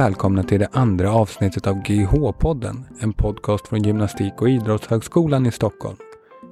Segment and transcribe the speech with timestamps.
[0.00, 5.96] välkomna till det andra avsnittet av GH-podden, en podcast från Gymnastik och idrottshögskolan i Stockholm.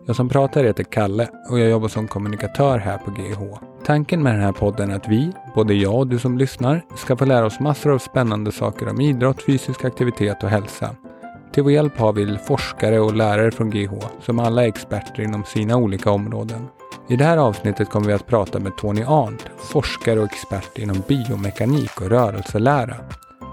[0.07, 3.59] Jag som pratar heter Kalle och jag jobbar som kommunikatör här på GH.
[3.85, 7.17] Tanken med den här podden är att vi, både jag och du som lyssnar, ska
[7.17, 10.91] få lära oss massor av spännande saker om idrott, fysisk aktivitet och hälsa.
[11.53, 13.93] Till vår hjälp har vi forskare och lärare från GH
[14.23, 16.69] som alla är experter inom sina olika områden.
[17.09, 21.03] I det här avsnittet kommer vi att prata med Tony Arndt, forskare och expert inom
[21.09, 22.97] biomekanik och rörelselära.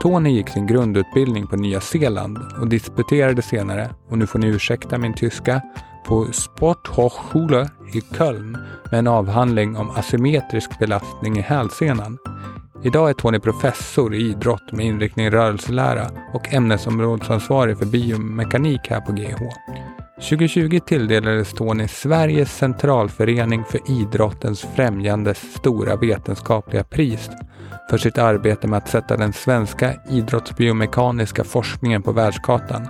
[0.06, 4.98] Tony gick sin grundutbildning på Nya Zeeland och disputerade senare, och nu får ni ursäkta
[4.98, 5.62] min tyska,
[6.06, 8.58] på Sporthochschule i Köln
[8.92, 12.18] med en avhandling om asymmetrisk belastning i hälsenan.
[12.84, 19.12] Idag är Tony professor i idrott med inriktning rörelselära och ämnesområdesansvarig för biomekanik här på
[19.12, 19.40] GH.
[20.30, 27.30] 2020 tilldelades Tony Sveriges centralförening för idrottens främjandes stora vetenskapliga pris
[27.90, 32.88] för sitt arbete med att sätta den svenska idrottsbiomekaniska forskningen på världskartan.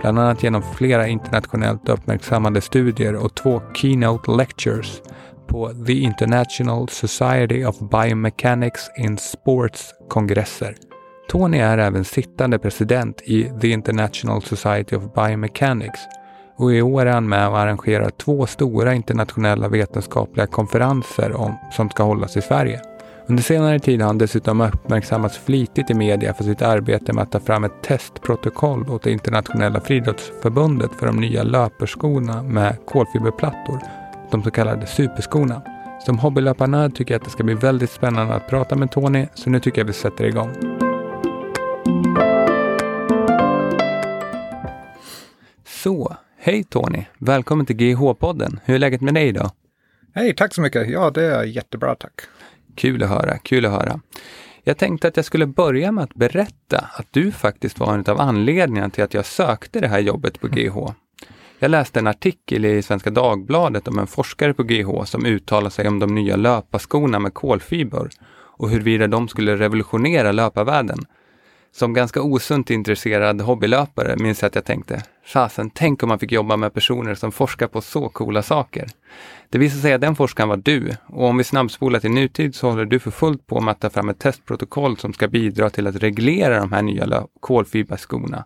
[0.00, 5.02] Bland annat genom flera internationellt uppmärksammade studier och två keynote lectures
[5.46, 10.74] på The International Society of Biomechanics in Sports kongresser.
[11.28, 16.00] Tony är även sittande president i The International Society of Biomechanics
[16.56, 21.90] och i år är han med och arrangerar två stora internationella vetenskapliga konferenser om, som
[21.90, 22.80] ska hållas i Sverige.
[23.28, 27.32] Under senare tid har han dessutom uppmärksammats flitigt i media för sitt arbete med att
[27.32, 33.80] ta fram ett testprotokoll åt det internationella friidrottsförbundet för de nya löperskorna med kolfiberplattor,
[34.30, 35.62] de så kallade superskorna.
[36.00, 39.50] Som hobbylöparnörd tycker jag att det ska bli väldigt spännande att prata med Tony, så
[39.50, 40.50] nu tycker jag vi sätter igång.
[45.64, 47.04] Så, hej Tony!
[47.18, 48.58] Välkommen till GH-podden.
[48.64, 49.50] Hur är läget med dig idag?
[50.14, 50.90] Hej, tack så mycket.
[50.90, 52.20] Ja, det är jättebra, tack.
[52.76, 54.00] Kul att höra, kul att höra.
[54.64, 58.20] Jag tänkte att jag skulle börja med att berätta att du faktiskt var en av
[58.20, 60.92] anledningarna till att jag sökte det här jobbet på GH.
[61.58, 65.88] Jag läste en artikel i Svenska Dagbladet om en forskare på GH som uttalade sig
[65.88, 68.08] om de nya löparskorna med kolfiber
[68.58, 70.98] och huruvida de skulle revolutionera löparvärlden.
[71.76, 76.32] Som ganska osunt intresserad hobbylöpare minns jag att jag tänkte, fasen, tänk om man fick
[76.32, 78.86] jobba med personer som forskar på så coola saker.
[79.50, 82.70] Det visade sig att den forskaren var du och om vi snabbspolar till nutid så
[82.70, 85.86] håller du för fullt på med att ta fram ett testprotokoll som ska bidra till
[85.86, 88.44] att reglera de här nya kolfiberskorna.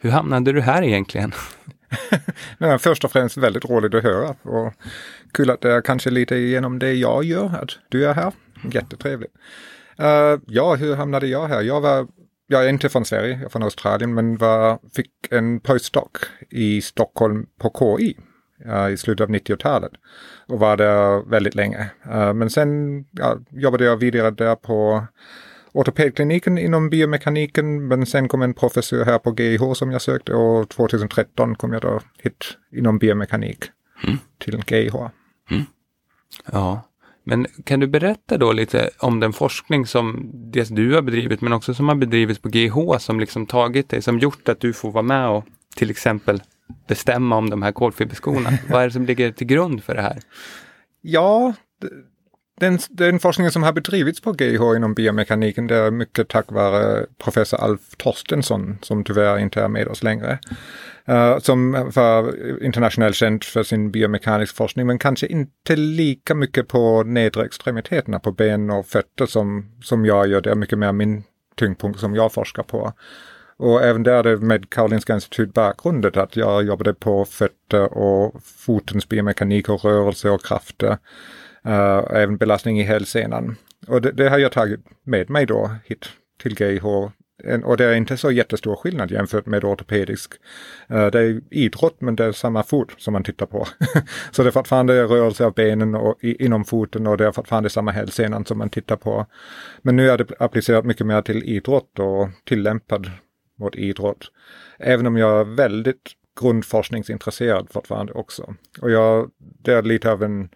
[0.00, 1.32] Hur hamnade du här egentligen?
[2.58, 4.72] Men först och främst väldigt roligt att höra och
[5.32, 8.32] kul att det är kanske lite genom det jag gör, att du är här.
[8.72, 9.32] Jättetrevligt.
[10.00, 11.62] Uh, ja, hur hamnade jag här?
[11.62, 12.06] Jag var
[12.54, 16.10] jag är inte från Sverige, jag är från Australien, men var, fick en postdoc
[16.50, 18.16] i Stockholm på KI
[18.66, 19.92] uh, i slutet av 90-talet
[20.46, 21.90] och var där väldigt länge.
[22.06, 25.06] Uh, men sen ja, jobbade jag vidare där på
[25.72, 30.68] ortopedkliniken inom biomekaniken, men sen kom en professor här på GIH som jag sökte och
[30.68, 33.64] 2013 kom jag då hit inom biomekanik
[34.04, 34.18] mm.
[34.38, 34.94] till GIH.
[35.50, 35.62] Mm.
[36.52, 36.82] Ja,
[37.24, 41.52] men kan du berätta då lite om den forskning som dels du har bedrivit men
[41.52, 44.90] också som har bedrivits på GH som liksom tagit dig, som gjort att du får
[44.90, 45.44] vara med och
[45.76, 46.42] till exempel
[46.88, 48.50] bestämma om de här kolfiberskorna?
[48.70, 50.18] Vad är det som ligger till grund för det här?
[51.00, 51.54] Ja,
[52.60, 57.06] den, den forskningen som har bedrivits på GH inom biomekaniken det är mycket tack vare
[57.18, 60.38] professor Alf Torstensson som tyvärr inte är med oss längre.
[61.08, 62.34] Uh, som var
[62.64, 68.32] internationellt känd för sin biomekanisk forskning men kanske inte lika mycket på nedre extremiteterna på
[68.32, 70.40] ben och fötter som, som jag gör.
[70.40, 71.24] Det är mycket mer min
[71.56, 72.92] tyngdpunkt som jag forskar på.
[73.56, 78.42] Och även där är det med Karolinska institut bakgrunden att jag jobbade på fötter och
[78.44, 80.98] fotens biomekanik och rörelse och krafter.
[81.68, 83.56] Uh, även belastning i hälsenan.
[83.86, 86.08] Och det, det, har jag tagit med mig då hit
[86.42, 86.86] till GH.
[87.64, 90.32] Och det är inte så jättestor skillnad jämfört med ortopedisk.
[90.88, 93.68] Eh, det är idrott men det är samma fot som man tittar på.
[94.30, 97.90] så det är fortfarande rörelse av benen och inom foten och det är fortfarande samma
[97.90, 99.26] hälsenan som man tittar på.
[99.82, 103.10] Men nu är det applicerat mycket mer till idrott och tillämpad
[103.58, 104.30] mot idrott.
[104.78, 108.54] Även om jag är väldigt grundforskningsintresserad fortfarande också.
[108.80, 110.48] Och jag, det är lite av en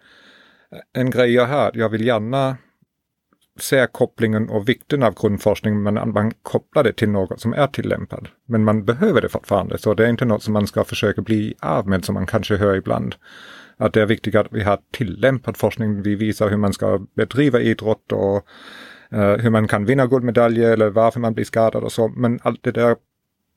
[0.93, 2.57] en grej jag har, jag vill gärna
[3.59, 8.27] se kopplingen och vikten av grundforskning, men man kopplar det till något som är tillämpad.
[8.47, 11.53] Men man behöver det fortfarande, så det är inte något som man ska försöka bli
[11.61, 13.15] av med, som man kanske hör ibland.
[13.77, 17.59] Att det är viktigt att vi har tillämpad forskning, vi visar hur man ska bedriva
[17.59, 18.47] idrott och
[19.13, 22.07] uh, hur man kan vinna guldmedaljer eller varför man blir skadad och så.
[22.07, 22.95] Men allt det där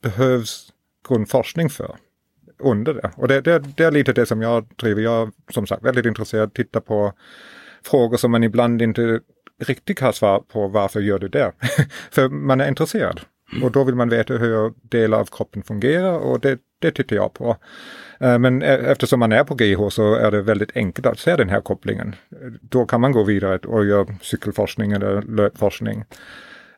[0.02, 0.72] behövs
[1.08, 1.96] grundforskning för
[2.62, 3.10] under det.
[3.16, 5.02] Och det, det, det, är lite det som jag driver.
[5.02, 7.12] Jag är som sagt väldigt intresserad, tittar på
[7.84, 9.20] frågor som man ibland inte
[9.64, 11.52] riktigt har svar på varför gör du det.
[12.10, 13.20] För man är intresserad.
[13.62, 17.32] Och då vill man veta hur delar av kroppen fungerar och det, det tittar jag
[17.32, 17.56] på.
[18.20, 21.36] Eh, men e, eftersom man är på GH så är det väldigt enkelt att se
[21.36, 22.14] den här kopplingen.
[22.60, 26.04] Då kan man gå vidare och göra cykelforskning eller löpforskning.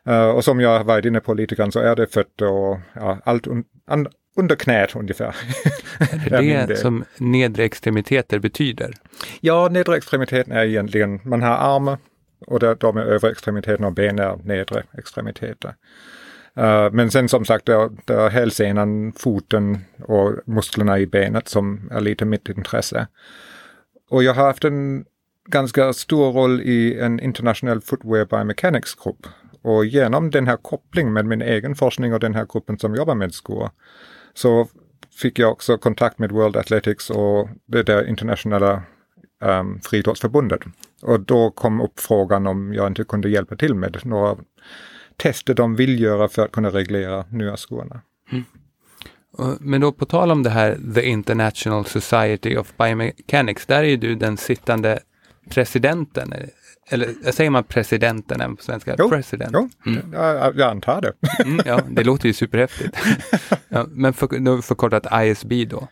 [0.05, 3.17] Eh, och som jag varit inne på lite grann så är det fötter och ja,
[3.25, 3.47] allt
[4.35, 5.35] under knät ungefär.
[5.99, 8.93] Är det det som nedre extremiteter betyder?
[9.41, 11.97] Ja, nedre extremiteten är egentligen, man har armar
[12.47, 15.75] och de är övre extremiteterna och ben är nedre extremiteter.
[16.59, 21.47] Uh, men sen som sagt, det är, det är hälsenan, foten och musklerna i benet
[21.47, 23.07] som är lite mitt intresse.
[24.09, 25.05] Och jag har haft en
[25.45, 29.27] ganska stor roll i en internationell footwear biomechanics-grupp.
[29.61, 33.15] Och genom den här kopplingen med min egen forskning och den här gruppen som jobbar
[33.15, 33.69] med skor
[34.35, 34.67] så
[35.21, 38.83] fick jag också kontakt med World Athletics och det där internationella
[39.43, 40.61] um, friidrottsförbundet.
[41.01, 44.37] Och då kom upp frågan om jag inte kunde hjälpa till med några
[45.17, 48.01] tester de vill göra för att kunna reglera nya skorna.
[48.31, 48.43] Mm.
[49.59, 54.15] Men då på tal om det här The International Society of Biomechanics, där är du
[54.15, 54.99] den sittande
[55.49, 56.33] presidenten.
[56.89, 58.95] Eller säger man presidenten på svenska?
[58.97, 59.51] Jo, President.
[59.53, 60.13] jo mm.
[60.13, 61.13] jag, jag antar det.
[61.43, 62.97] Mm, ja, det låter ju superhäftigt.
[63.69, 65.87] ja, men för, förkortat ISB då.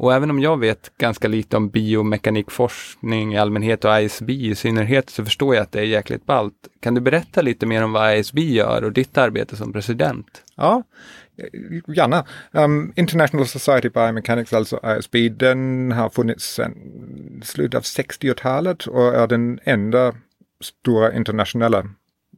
[0.00, 5.10] Och även om jag vet ganska lite om biomekanikforskning i allmänhet och ISB i synnerhet
[5.10, 6.54] så förstår jag att det är jäkligt ballt.
[6.80, 10.42] Kan du berätta lite mer om vad ISB gör och ditt arbete som president?
[10.56, 10.82] Ja,
[11.86, 12.24] gärna.
[12.52, 16.74] Um, International Society Biomechanics, alltså ISB, den har funnits sedan
[17.44, 20.14] slutet av 60-talet och är den enda
[20.60, 21.86] stora internationella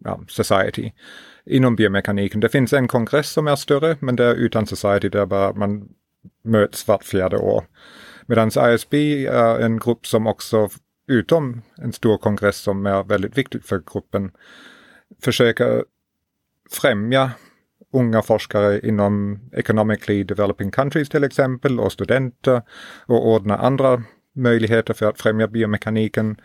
[0.05, 0.91] ja, society
[1.47, 2.41] inom biomekaniken.
[2.41, 5.89] Det finns en kongress som är större, men det är utan society där bara man
[6.45, 7.65] möts vart fjärde år.
[8.27, 8.95] Medan ISB
[9.29, 10.69] är en grupp som också,
[11.09, 14.31] utom en stor kongress som är väldigt viktig för gruppen,
[15.23, 15.85] försöker
[16.71, 17.31] främja
[17.93, 22.63] unga forskare inom economically developing countries till exempel och studenter
[23.07, 24.03] och ordna andra
[24.35, 26.37] möjligheter för att främja biomekaniken.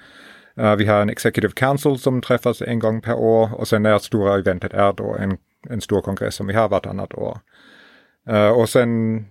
[0.59, 3.99] Uh, vi har en Executive Council som träffas en gång per år och sen är
[3.99, 5.37] stora eventet är då en,
[5.69, 7.39] en stor kongress som vi har vartannat år.
[8.29, 9.25] Uh, och sen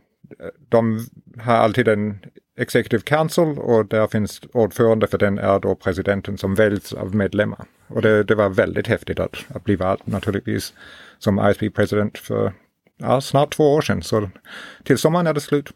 [0.68, 1.06] de
[1.38, 2.18] har alltid en
[2.58, 7.64] Executive Council och där finns ordförande för den är då presidenten som väljs av medlemmar.
[7.88, 10.74] Och det, det var väldigt häftigt att, att bli vald naturligtvis
[11.18, 12.52] som ISP president för
[12.98, 14.02] ja, snart två år sedan.
[14.02, 14.30] Så
[14.84, 15.70] till sommaren är det slut.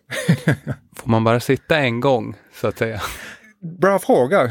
[0.97, 3.01] Får man bara sitta en gång så att säga?
[3.61, 4.51] Bra fråga.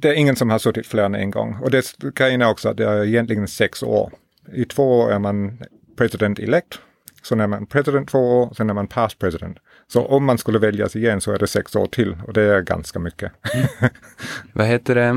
[0.00, 1.56] Det är ingen som har suttit fler än en gång.
[1.62, 4.12] Och det grejen är också att det är egentligen sex år.
[4.52, 5.58] I två år är man
[5.96, 6.78] president elect
[7.22, 9.58] så är man president två år, sen är man past president.
[9.88, 12.60] Så om man skulle väljas igen så är det sex år till och det är
[12.60, 13.32] ganska mycket.
[13.54, 13.66] Mm.
[14.52, 15.08] Vad heter det?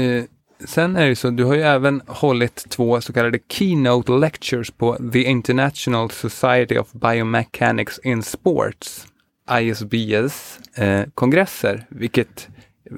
[0.00, 0.24] Eh,
[0.64, 4.96] sen är det så, du har ju även hållit två så kallade keynote lectures på
[5.12, 9.06] The International Society of Biomechanics in Sports,
[9.60, 12.48] ISBS, eh, kongresser, vilket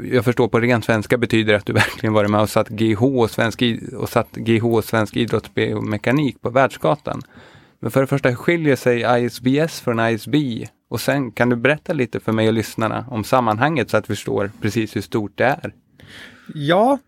[0.02, 3.30] jag förstår på ren svenska betyder att du verkligen varit med och satt GH och
[3.30, 3.62] svensk,
[3.96, 7.22] och satt GH svensk idrottsbiomekanik på världsgatan.
[7.80, 10.34] Men för det första, skiljer sig ISBS från ISB?
[10.88, 14.14] Och sen kan du berätta lite för mig och lyssnarna om sammanhanget så att vi
[14.14, 15.74] förstår precis hur stort det är.
[16.54, 16.98] Ja,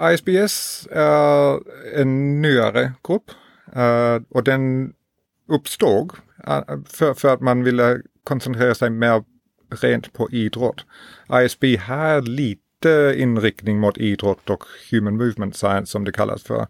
[0.00, 3.30] ISBS eh, är en nyare grupp
[3.74, 4.92] eh, och den
[5.48, 6.12] uppstod
[6.46, 9.24] eh, för, för att man ville koncentrera sig mer
[9.70, 10.84] rent på idrott.
[11.44, 16.66] ISB har lite inriktning mot idrott och human movement science som det kallas för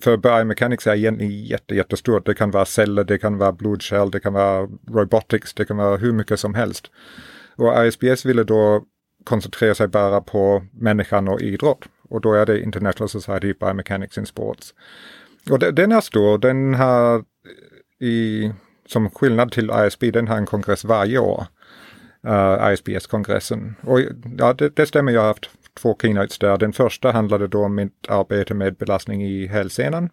[0.00, 2.26] för biomechanics är egentligen jätte, jättestort.
[2.26, 5.96] Det kan vara celler, det kan vara blodkärl, det kan vara robotics, det kan vara
[5.96, 6.90] hur mycket som helst.
[7.56, 8.84] Och ISBS ville då
[9.24, 11.84] koncentrera sig bara på människan och idrott.
[12.08, 14.74] Och då är det International Society of Biomechanics in Sports.
[15.50, 17.24] Och den är stor, den har
[18.00, 18.52] i,
[18.86, 21.46] som skillnad till ISB, den har en kongress varje år.
[22.26, 23.74] Uh, eh, ISBS-kongressen.
[23.80, 24.00] Och
[24.38, 25.50] ja, det, det stämmer, jag har haft
[25.80, 26.58] två keynotes där.
[26.58, 30.08] Den första handlade då om mitt arbete med belastning i hälsenan.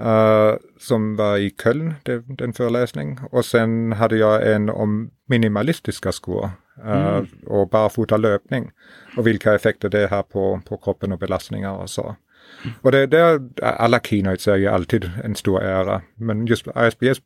[0.00, 3.18] Uh, som var i Köln, det, den föreläsning.
[3.30, 6.50] Och sen hade jag en om minimalistiska skor
[6.84, 7.26] uh, mm.
[7.46, 8.70] och barfota löpning.
[9.16, 12.16] Och vilka effekter det har på, på kroppen och belastningar och så.
[12.64, 12.74] Mm.
[12.80, 16.02] Och det, det, alla keynotes är ju alltid en stor ära.
[16.14, 17.20] Men just ISBS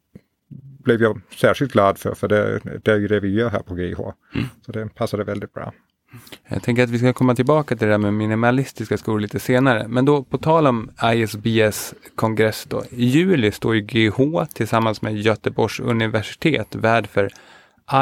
[0.85, 3.75] blev jag särskilt glad för, för det, det är ju det vi gör här på
[3.75, 4.01] GH.
[4.35, 4.47] Mm.
[4.67, 5.73] Så det passade väldigt bra.
[6.49, 9.89] Jag tänker att vi ska komma tillbaka till det där med minimalistiska skor lite senare.
[9.89, 12.85] Men då på tal om ISBS kongress då.
[12.91, 17.31] I juli står ju GH tillsammans med Göteborgs universitet värd för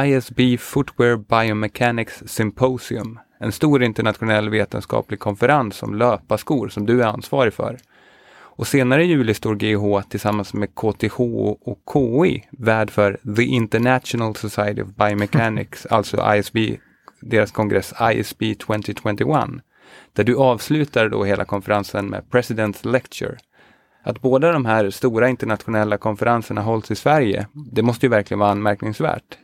[0.04, 3.18] ISB Footwear Biomechanics Symposium.
[3.38, 7.78] en stor internationell vetenskaplig konferens om löparskor som du är ansvarig för.
[8.56, 14.36] Och senare i juli står GH tillsammans med KTH och KI värd för The International
[14.36, 16.56] Society of Biomechanics, alltså ISB,
[17.20, 19.26] deras kongress ISB 2021,
[20.12, 23.36] där du avslutar då hela konferensen med President's Lecture.
[24.02, 28.50] Att båda de här stora internationella konferenserna hålls i Sverige, det måste ju verkligen vara
[28.50, 29.38] anmärkningsvärt.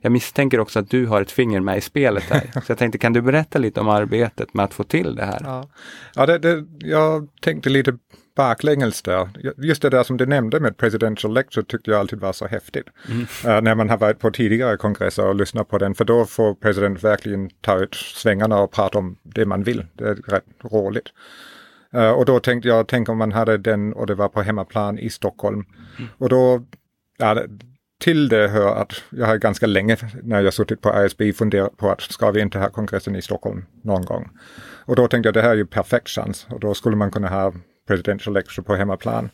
[0.00, 2.50] Jag misstänker också att du har ett finger med i spelet här.
[2.52, 5.40] Så jag tänkte, kan du berätta lite om arbetet med att få till det här?
[5.44, 5.68] Ja,
[6.14, 7.98] ja det, det, jag tänkte lite
[8.36, 9.28] baklänges där.
[9.56, 12.86] Just det där som du nämnde med presidential lecture tyckte jag alltid var så häftigt.
[13.08, 13.20] Mm.
[13.20, 16.54] Uh, när man har varit på tidigare kongresser och lyssnat på den, för då får
[16.54, 19.86] president verkligen ta ut svängarna och prata om det man vill.
[19.92, 21.08] Det är rätt roligt.
[21.94, 24.98] Uh, och då tänkte jag, tänk om man hade den och det var på hemmaplan
[24.98, 25.64] i Stockholm.
[25.98, 26.10] Mm.
[26.18, 26.64] Och då,
[27.18, 27.42] ja,
[28.00, 31.90] till det hör att jag har ganska länge när jag suttit på ISB funderat på
[31.90, 34.30] att ska vi inte ha kongressen i Stockholm någon gång?
[34.84, 37.28] Och då tänkte jag det här är ju perfekt chans och då skulle man kunna
[37.28, 37.52] ha
[37.86, 39.30] presidential lecture på hemmaplan.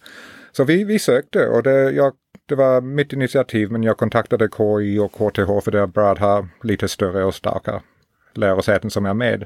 [0.52, 2.12] Så vi, vi sökte och det, jag,
[2.46, 6.18] det var mitt initiativ men jag kontaktade KI och KTH för det är bra att
[6.18, 7.82] ha lite större och starka
[8.34, 9.44] lärosäten som är med.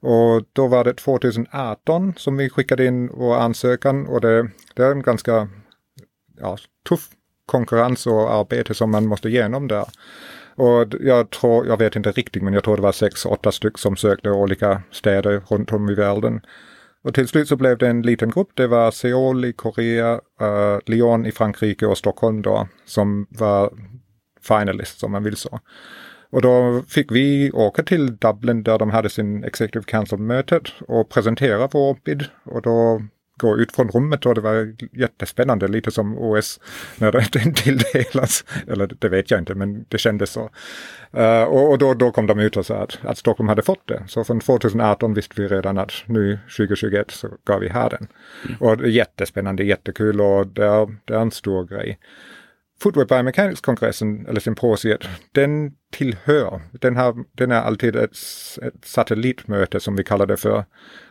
[0.00, 4.90] Och då var det 2018 som vi skickade in vår ansökan och det, det är
[4.90, 5.48] en ganska
[6.40, 7.08] ja, tuff
[7.46, 9.86] konkurrens och arbete som man måste igenom där.
[10.54, 13.78] Och jag tror, jag vet inte riktigt, men jag tror det var sex, åtta stycken
[13.78, 16.40] som sökte olika städer runt om i världen.
[17.06, 18.48] Och till slut så blev det en liten grupp.
[18.54, 23.72] Det var Seoul i Korea, uh, Lyon i Frankrike och Stockholm då som var
[24.42, 25.60] finalists om man vill så.
[26.30, 31.68] Och då fick vi åka till Dublin där de hade sin Executive Council-mötet och presentera
[31.72, 32.24] vår bid.
[32.44, 33.02] Och då
[33.36, 36.60] gå ut från rummet och det var jättespännande, lite som OS
[36.96, 38.44] när den tilldelas.
[38.68, 40.50] Eller det vet jag inte, men det kändes så.
[41.16, 43.86] Uh, och, och då, då kom de ut och sa att, att Stockholm hade fått
[43.86, 44.04] det.
[44.08, 48.06] Så från 2018 visste vi redan att nu 2021 så ska vi ha den.
[48.44, 48.56] Mm.
[48.60, 51.98] Och det är jättespännande, jättekul och det är, det är en stor grej.
[52.82, 55.00] Footwear Biomechanics-kongressen, eller symposiet,
[55.32, 58.16] den tillhör, den, har, den är alltid ett,
[58.62, 60.64] ett, satellitmöte som vi kallar det för.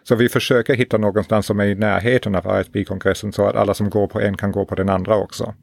[0.03, 3.89] Så vi försöker hitta någonstans som är i närheten av ISB-kongressen så att alla som
[3.89, 5.53] går på en kan gå på den andra också.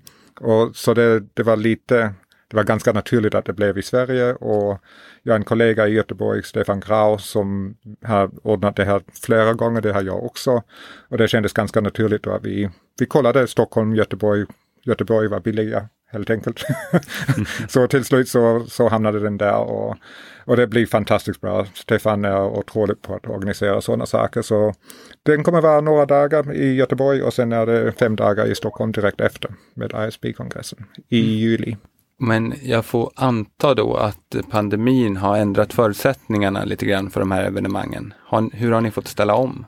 [0.40, 2.14] Och så det, det var lite,
[2.48, 4.78] det var ganska naturligt att det blev i Sverige och
[5.22, 9.80] jag har en kollega i Göteborg, Stefan Grau, som har ordnat det här flera gånger,
[9.80, 10.62] det har jag också.
[11.08, 14.46] Och det kändes ganska naturligt att vi, vi kollade Stockholm, Göteborg,
[14.84, 16.64] Göteborg var billiga helt enkelt.
[17.68, 19.96] så till slut så, så hamnade den där och,
[20.44, 21.66] och det blir fantastiskt bra.
[21.74, 24.42] Stefan är otroligt på att organisera sådana saker.
[24.42, 24.74] Så
[25.22, 28.92] den kommer vara några dagar i Göteborg och sen är det fem dagar i Stockholm
[28.92, 31.32] direkt efter med ISB-kongressen i mm.
[31.32, 31.76] juli.
[32.18, 37.44] Men jag får anta då att pandemin har ändrat förutsättningarna lite grann för de här
[37.44, 38.14] evenemangen.
[38.18, 39.66] Har, hur har ni fått ställa om?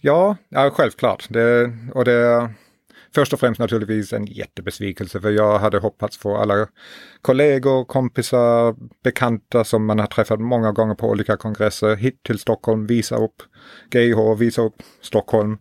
[0.00, 1.26] Ja, ja självklart.
[1.30, 2.50] Det, och det
[3.14, 6.66] först och främst naturligtvis en jättebesvikelse för jag hade hoppats få alla
[7.22, 12.86] kollegor, kompisar, bekanta som man har träffat många gånger på olika kongresser hit till Stockholm,
[12.86, 13.42] visa upp
[13.90, 15.58] GIH, visa upp Stockholm.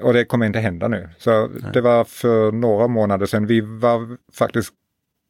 [0.00, 1.08] Och det kommer inte hända nu.
[1.18, 1.70] Så Nej.
[1.72, 3.46] det var för några månader sedan.
[3.46, 4.72] Vi var faktiskt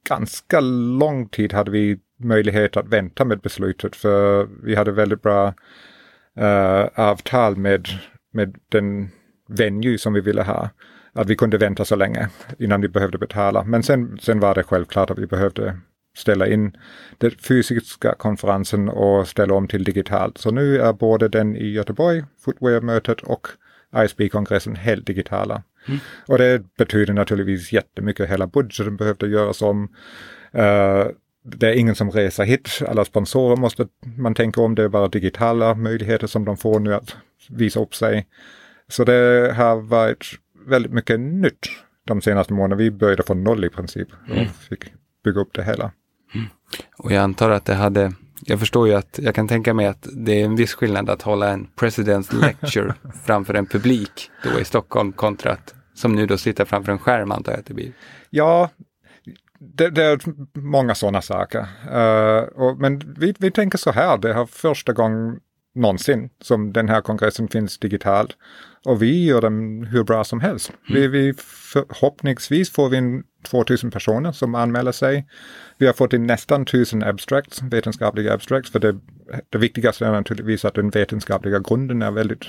[0.09, 5.55] ganska lång tid hade vi möjlighet att vänta med beslutet för vi hade väldigt bra
[6.41, 7.89] uh, avtal med,
[8.33, 9.09] med den
[9.49, 10.71] venue som vi ville ha
[11.15, 12.29] att vi kunde vänta så länge
[12.59, 13.65] innan vi behövde betala.
[13.65, 15.77] Men sen, sen var det självklart att vi behövde
[16.17, 16.77] ställa in
[17.19, 20.39] den fysiska konferensen och ställa om till digitalt.
[20.39, 23.47] Så nu är både den i Göteborg, Footwear-mötet och
[23.97, 25.63] ISB-kongressen helt digitala.
[25.89, 26.01] Mm.
[26.27, 28.31] Och det betyder naturligtvis jättemycket.
[28.31, 29.83] Hela budgeten behövde göras om.
[30.55, 31.07] Uh,
[31.45, 32.69] det är ingen som reser hit.
[32.89, 34.75] Alla sponsorer måste man tänka om.
[34.75, 37.17] Det är bara digitala möjligheter som de får nu att
[37.49, 38.27] visa upp sig.
[38.89, 40.25] Så det har varit
[40.67, 41.69] väldigt mycket nytt
[42.05, 42.77] de senaste månaderna.
[42.77, 44.49] Vi började från noll i princip och mm.
[44.69, 44.85] fick
[45.25, 45.93] bygga upp det hela.
[46.35, 46.47] Mm.
[46.97, 48.13] Och jag antar att det hade,
[48.45, 51.23] jag förstår ju att, jag kan tänka mig att det är en viss skillnad att
[51.23, 56.39] hålla en president's lecture framför en publik då i Stockholm kontra att, som nu då
[56.39, 57.93] sitta framför en skärm antar jag att det blir.
[58.31, 58.71] Ja,
[59.59, 60.19] det, det, är
[60.59, 61.67] många sådana saker.
[61.95, 65.41] Uh, och, men vi, vi tänker så här, det är första gången
[65.75, 68.37] någonsin som den här kongressen finns digitalt.
[68.85, 70.73] Och vi gör den hur bra som helst.
[70.89, 71.03] Mm.
[71.03, 71.35] Vi, vi,
[71.73, 75.27] förhoppningsvis får vi in 2000 personer som anmäler sig.
[75.79, 78.99] Vi har fått in nästan 1000 abstracts, vetenskapliga abstracts, för det,
[79.51, 82.45] det viktigaste är naturligtvis att den vetenskapliga grunden är väldigt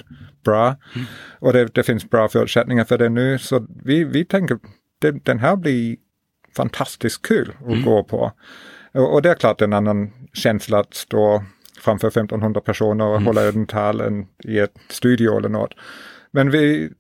[0.46, 0.66] bra.
[0.68, 1.08] Mm.
[1.40, 4.60] Och det, det, finns bra förutsättningar för det nu, så vi, vi tänker
[5.00, 5.98] det, den här blir
[6.56, 7.84] fantastiskt kul att mm.
[7.84, 8.32] gå på.
[8.94, 11.44] Och, och det är klart en annan känsla att stå
[11.84, 13.26] framför 1500 personer och mm.
[13.26, 15.74] hålla en tal i ett studio eller något.
[16.32, 16.92] Men vi,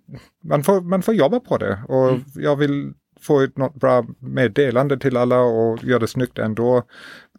[0.43, 2.23] man, får, man får jobba på det och mm.
[2.35, 6.83] jag vill få ett något bra meddelande till alla och göra det snyggt ändå.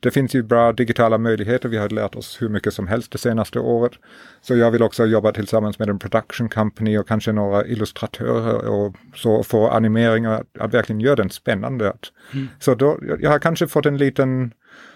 [0.01, 1.69] Det finns ju bra digitala möjligheter.
[1.69, 3.93] Vi har lärt oss hur mycket som helst det senaste året.
[4.41, 8.97] Så jag vill också jobba tillsammans med en production company och kanske några illustratörer och
[9.15, 11.93] så få animeringar att, att verkligen göra den spännande.
[12.33, 12.49] Mm.
[12.59, 14.53] Så då, jag har kanske fått en liten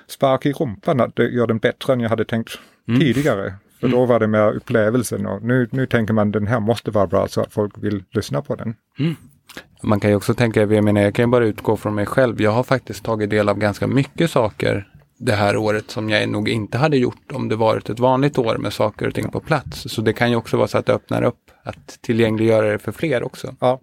[0.08, 3.00] spark i rumpan att göra den bättre än jag hade tänkt mm.
[3.00, 3.54] tidigare.
[3.80, 3.98] För mm.
[3.98, 7.28] då var det mer upplevelsen och nu, nu tänker man den här måste vara bra
[7.28, 8.74] så att folk vill lyssna på den.
[8.98, 9.16] Mm.
[9.82, 12.42] Man kan ju också tänka, jag menar jag kan bara utgå från mig själv.
[12.42, 14.88] Jag har faktiskt tagit del av ganska mycket saker
[15.18, 18.56] det här året som jag nog inte hade gjort om det varit ett vanligt år
[18.58, 19.86] med saker och ting på plats.
[19.88, 22.92] Så det kan ju också vara så att det öppnar upp att tillgängliggöra det för
[22.92, 23.54] fler också.
[23.60, 23.80] Ja,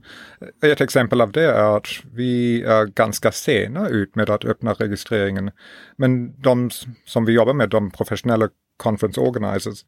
[0.63, 5.51] ett exempel av det är att vi är ganska sena ut med att öppna registreringen.
[5.95, 6.69] Men de
[7.05, 9.85] som vi jobbar med, de professionella conference organizers,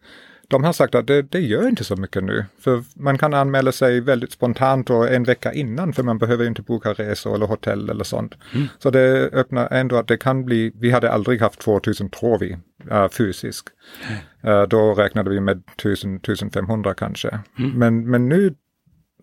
[0.49, 2.45] de har sagt att det, det gör inte så mycket nu.
[2.59, 6.61] För man kan anmäla sig väldigt spontant och en vecka innan för man behöver inte
[6.61, 8.35] boka resor eller hotell eller sånt.
[8.55, 8.67] Mm.
[8.79, 12.57] Så det öppnar ändå att det kan bli, vi hade aldrig haft 2000 tror vi,
[12.91, 13.67] uh, fysiskt.
[14.47, 17.39] Uh, då räknade vi med 1000-1500 kanske.
[17.59, 17.71] Mm.
[17.71, 18.55] Men, men nu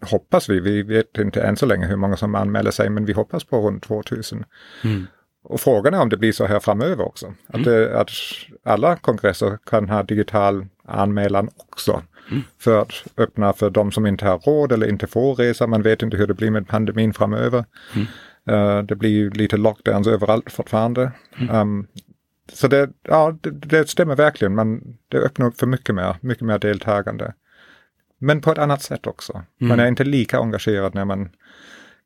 [0.01, 3.13] hoppas vi, vi vet inte än så länge hur många som anmäler sig, men vi
[3.13, 4.45] hoppas på runt 2000.
[4.85, 5.07] Mm.
[5.45, 7.35] Och frågan är om det blir så här framöver också.
[7.47, 7.69] Att, mm.
[7.69, 8.11] det, att
[8.65, 12.03] alla kongresser kan ha digital anmälan också.
[12.31, 12.43] Mm.
[12.59, 15.67] För att öppna för de som inte har råd eller inte får resa.
[15.67, 17.65] Man vet inte hur det blir med pandemin framöver.
[17.95, 18.07] Mm.
[18.51, 21.13] Uh, det blir ju lite lockdowns överallt fortfarande.
[21.51, 21.87] Um,
[22.53, 24.55] så det, ja, det, det, stämmer verkligen.
[24.55, 27.35] Man, det öppnar upp för mycket mer, mycket mer deltagande.
[28.19, 29.43] Men på ett annat sätt också.
[29.59, 31.29] Man är inte lika engagerad när man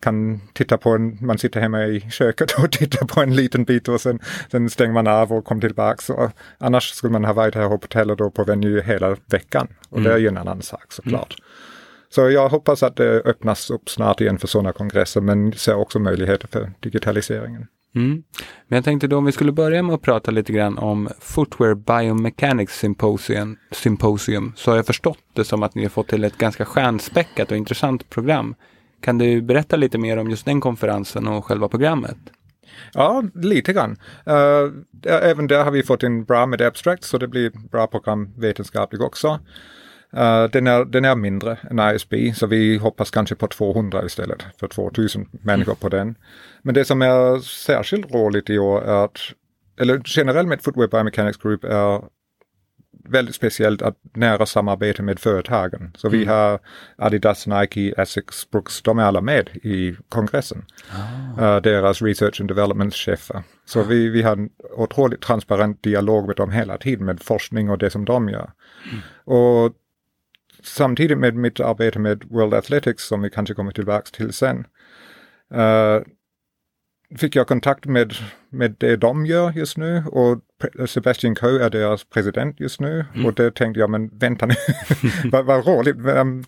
[0.01, 3.89] kan titta på en, man sitter hemma i köket och tittar på en liten bit
[3.89, 6.11] och sen, sen stänger man av och kommer tillbaks.
[6.11, 9.69] Och annars skulle man ha varit här på hotellet då på Venue hela veckan.
[9.89, 10.09] Och mm.
[10.09, 11.37] det är ju en annan sak såklart.
[11.39, 11.49] Mm.
[12.11, 15.99] Så jag hoppas att det öppnas upp snart igen för sådana kongresser men ser också
[15.99, 17.67] möjligheter för digitaliseringen.
[17.95, 18.23] Mm.
[18.69, 21.75] Men jag tänkte då om vi skulle börja med att prata lite grann om Footwear
[21.75, 26.39] Biomechanics Symposium, Symposium så har jag förstått det som att ni har fått till ett
[26.39, 28.55] ganska stjärnspäckat och intressant program.
[29.01, 32.19] Kan du berätta lite mer om just den konferensen och själva programmet?
[32.93, 33.97] Ja, lite grann.
[34.29, 34.73] Uh,
[35.07, 39.03] även där har vi fått in bra med abstract så det blir bra program vetenskapligt
[39.03, 39.41] också.
[40.17, 44.45] Uh, den, är, den är mindre än ISB så vi hoppas kanske på 200 istället
[44.61, 46.15] för 2000 människor på den.
[46.63, 49.19] Men det som är särskilt roligt i år är att,
[49.81, 52.03] eller generellt med Footwear Biomechanics Group är
[53.09, 55.93] väldigt speciellt att nära samarbete med företagen.
[55.95, 56.19] Så mm.
[56.19, 56.59] vi har
[56.97, 60.65] Adidas, Nike, Essex, Brooks, de är alla med i kongressen.
[60.93, 61.43] Oh.
[61.43, 63.43] Uh, deras research and development-chefer.
[63.65, 63.87] Så oh.
[63.87, 67.91] vi, vi har en otroligt transparent dialog med dem hela tiden med forskning och det
[67.91, 68.51] som de gör.
[68.91, 69.01] Mm.
[69.25, 69.73] Och
[70.63, 74.67] samtidigt med mitt arbete med World Athletics som vi kanske kommer tillbaka till sen.
[75.55, 76.03] Uh,
[77.17, 78.15] fick jag kontakt med,
[78.51, 80.39] med det de gör just nu och
[80.89, 83.27] Sebastian Coe är deras president just nu mm.
[83.27, 84.55] och då tänkte jag, men vänta nu,
[85.33, 85.97] vad, vad roligt,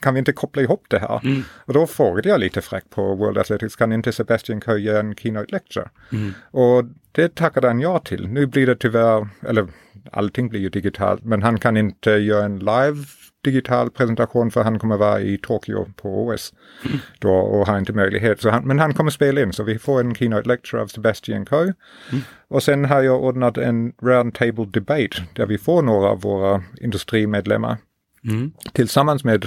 [0.01, 1.21] kan vi inte koppla ihop det här?
[1.25, 1.43] Mm.
[1.53, 5.15] Och då frågade jag lite fräckt på World Athletics, kan inte Sebastian Coe ge en
[5.15, 5.91] keynote lecture?
[6.13, 6.33] Mm.
[6.51, 8.29] Och det tackade han ja till.
[8.29, 9.67] Nu blir det tyvärr, eller
[10.13, 13.05] allting blir ju digitalt, men han kan inte göra en live
[13.45, 16.55] digital presentation för han kommer vara i Tokyo på OS
[16.87, 16.99] mm.
[17.19, 18.41] då och har inte möjlighet.
[18.41, 21.47] Så han, men han kommer spela in så vi får en keynote lecture av Sebastian
[21.47, 21.63] Coe.
[21.63, 22.23] Mm.
[22.49, 27.77] Och sen har jag ordnat en roundtable debate där vi får några av våra industrimedlemmar
[28.25, 28.53] mm.
[28.73, 29.47] tillsammans med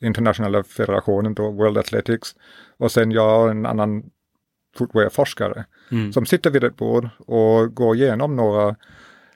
[0.00, 2.34] internationella federationen då, World Athletics
[2.78, 4.02] och sen jag och en annan
[4.78, 6.12] footwear-forskare mm.
[6.12, 8.76] som sitter vid ett bord och går igenom några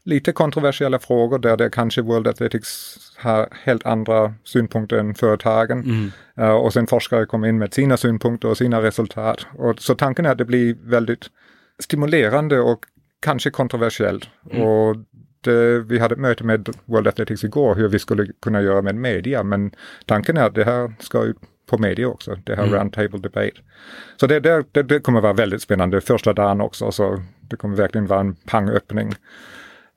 [0.04, 5.80] lite kontroversiella frågor där det kanske World Athletics har helt andra synpunkter än företagen.
[5.80, 6.12] Mm.
[6.40, 9.46] Uh, och sen forskare kommer in med sina synpunkter och sina resultat.
[9.58, 11.26] Och, så tanken är att det blir väldigt
[11.78, 12.84] stimulerande och
[13.22, 14.28] kanske kontroversiellt.
[14.50, 14.62] Mm.
[14.62, 14.96] Och
[15.40, 18.94] det, vi hade ett möte med World Athletics igår hur vi skulle kunna göra med
[18.94, 19.42] media.
[19.42, 19.70] Men
[20.06, 21.36] tanken är att det här ska ut
[21.66, 22.74] på media också, det här mm.
[22.74, 23.56] roundtable debate.
[24.16, 28.06] Så det, det, det, kommer vara väldigt spännande första dagen också, så det kommer verkligen
[28.06, 29.14] vara en pangöppning.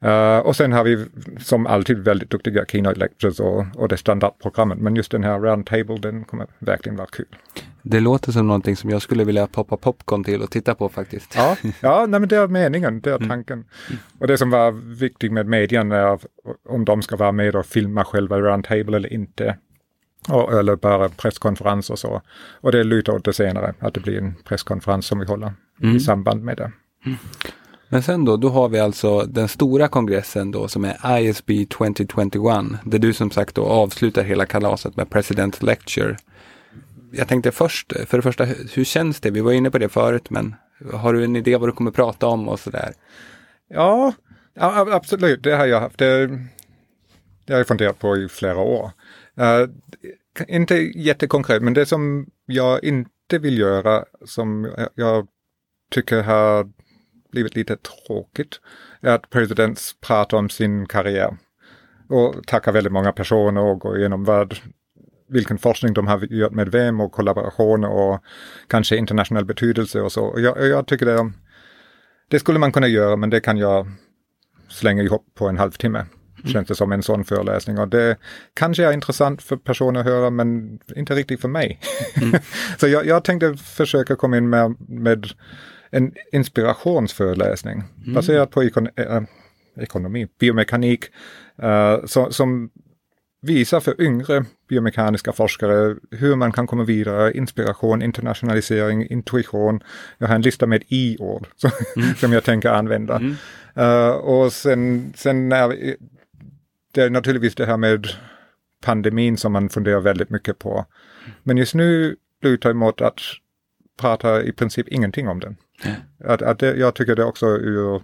[0.05, 1.05] Uh, och sen har vi
[1.39, 4.79] som alltid väldigt duktiga keynote lectures och, och det standardprogrammet.
[4.79, 7.25] Men just den här roundtable, den kommer verkligen vara kul.
[7.81, 11.35] Det låter som någonting som jag skulle vilja poppa popcorn till och titta på faktiskt.
[11.35, 13.29] Ja, ja nej, men det är meningen, det är mm.
[13.29, 13.57] tanken.
[13.57, 13.99] Mm.
[14.19, 16.19] Och det som var viktigt med medien är
[16.69, 19.57] om de ska vara med och filma själva roundtable eller inte.
[20.29, 22.21] Och, eller bara presskonferens och så.
[22.61, 25.95] Och det lutar åt det senare, att det blir en presskonferens som vi håller mm.
[25.95, 26.71] i samband med det.
[27.05, 27.17] Mm.
[27.93, 32.65] Men sen då, då har vi alltså den stora kongressen då som är ISB 2021.
[32.85, 36.17] Där du som sagt då avslutar hela kalaset med President Lecture.
[37.11, 39.31] Jag tänkte först, för det första, hur känns det?
[39.31, 40.55] Vi var inne på det förut, men
[40.93, 42.93] har du en idé vad du kommer prata om och sådär?
[43.69, 44.13] Ja,
[44.91, 45.97] absolut, det har jag haft.
[45.97, 46.27] Det,
[47.45, 48.91] det har jag funderat på i flera år.
[49.39, 49.69] Uh,
[50.47, 55.27] inte jättekonkret, men det som jag inte vill göra, som jag
[55.91, 56.69] tycker har
[57.33, 58.59] blivit lite tråkigt,
[59.01, 61.37] är att president pratar om sin karriär.
[62.09, 64.55] Och tackar väldigt många personer och går igenom vad,
[65.29, 68.23] vilken forskning de har gjort med vem och kollaborationer och
[68.67, 70.35] kanske internationell betydelse och så.
[70.37, 71.31] Jag, jag tycker det,
[72.29, 73.87] det skulle man kunna göra, men det kan jag
[74.69, 75.99] slänga ihop på en halvtimme.
[75.99, 76.53] Mm.
[76.53, 78.17] Känns det som en sån föreläsning och det
[78.53, 81.79] kanske är intressant för personer att höra men inte riktigt för mig.
[82.21, 82.39] Mm.
[82.77, 85.27] så jag, jag, tänkte försöka komma in med, med
[85.93, 88.13] en inspirationsföreläsning mm.
[88.13, 89.21] baserad på ekon äh,
[89.77, 91.05] ekonomi, biomekanik
[91.57, 92.69] äh, så, som
[93.41, 99.83] visar för yngre biomekaniska forskare hur man kan komma vidare, inspiration, internationalisering, intuition.
[100.17, 101.47] Jag har en lista med i-ord
[101.95, 102.15] mm.
[102.15, 103.15] som jag tänker använda.
[103.15, 103.35] Mm.
[103.77, 105.95] Uh, och sen, sen är
[106.91, 108.07] det är naturligtvis det här med
[108.81, 110.85] pandemin som man funderar väldigt mycket på.
[111.43, 113.19] Men just nu lutar emot att
[113.99, 115.55] prata i princip ingenting om den.
[116.23, 118.01] Att, att det, jag tycker det också ur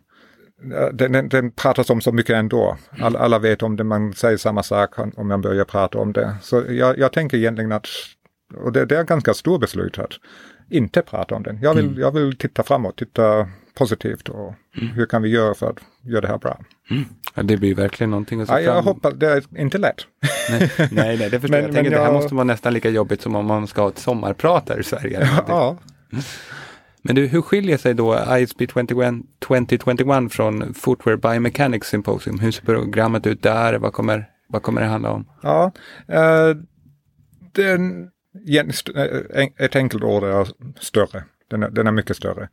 [0.94, 2.78] den, den, den pratas om så mycket ändå.
[3.02, 6.36] All, alla vet om det, man säger samma sak om man börjar prata om det.
[6.42, 7.88] Så jag, jag tänker egentligen att,
[8.56, 10.12] och det, det är ganska stort beslut att
[10.70, 11.60] inte prata om den.
[11.62, 12.00] Jag vill, mm.
[12.00, 14.94] jag vill titta framåt, titta positivt och mm.
[14.94, 16.60] hur kan vi göra för att göra det här bra.
[16.92, 17.06] Mm.
[17.36, 19.96] Ja, det blir verkligen någonting att se ja, Jag hoppas, det är inte lätt.
[20.50, 21.68] nej, nej, nej, det förstår men, jag.
[21.68, 22.02] jag tänker, jag...
[22.02, 24.80] Det här måste vara nästan lika jobbigt som om man ska ha ett sommarprat här
[24.80, 25.30] i Sverige.
[25.48, 25.78] ja.
[27.02, 28.26] Men du, hur skiljer sig då
[29.48, 32.40] 21, 2021 från Footwear Biomechanics Symposium?
[32.40, 33.74] Hur ser programmet ut där?
[33.74, 35.26] Vad kommer, vad kommer det handla om?
[35.42, 35.72] Ja,
[36.10, 36.58] uh,
[37.52, 38.10] den,
[38.96, 40.48] eh, ett enkelt ord är
[40.80, 41.24] större.
[41.50, 42.50] Den är, den är mycket större.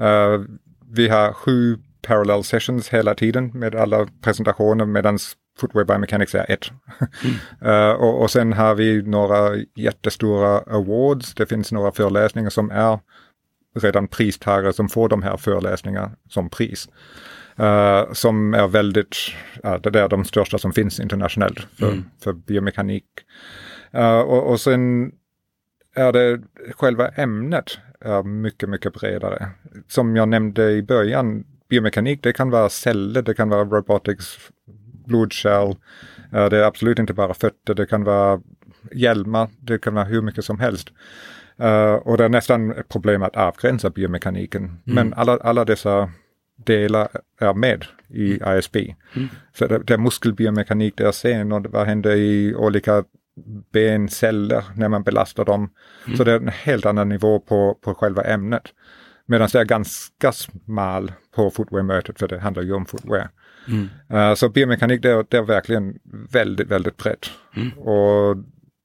[0.00, 0.44] Uh,
[0.90, 5.18] vi har sju parallel sessions hela tiden med alla presentationer medan
[5.58, 6.70] Footwear Biomechanics är ett.
[7.60, 7.74] Mm.
[7.74, 11.34] uh, och, och sen har vi några jättestora awards.
[11.34, 12.98] Det finns några föreläsningar som är
[13.78, 16.88] redan pristagare som får de här föreläsningarna som pris.
[17.60, 19.16] Uh, som är väldigt,
[19.64, 22.04] uh, det är de största som finns internationellt för, mm.
[22.24, 23.04] för biomekanik.
[23.94, 25.12] Uh, och, och sen
[25.94, 26.40] är det
[26.76, 29.48] själva ämnet är mycket, mycket bredare.
[29.88, 34.38] Som jag nämnde i början, biomekanik, det kan vara celler, det kan vara robotics,
[35.06, 35.74] blodkärl,
[36.30, 38.40] det är absolut inte bara fötter, det kan vara
[38.92, 40.88] hjälmar, det kan vara hur mycket som helst.
[41.62, 44.62] Uh, och det är nästan ett problem att avgränsa biomekaniken.
[44.64, 44.80] Mm.
[44.84, 46.10] Men alla, alla dessa
[46.56, 47.08] delar
[47.40, 48.76] är med i ISB.
[48.76, 49.28] Mm.
[49.52, 53.04] Så det, det är muskelbiomekanik, det är sen och vad händer i olika
[53.72, 55.70] benceller när man belastar dem.
[56.06, 56.16] Mm.
[56.16, 58.62] Så det är en helt annan nivå på, på själva ämnet.
[59.26, 63.28] Medan det är ganska smal på footwear-mötet för det handlar ju om footwear.
[63.68, 63.88] Mm.
[64.12, 65.98] Uh, så biomekanik det är, det är verkligen
[66.32, 67.30] väldigt, väldigt brett.
[67.56, 67.78] Mm.
[67.78, 68.36] Och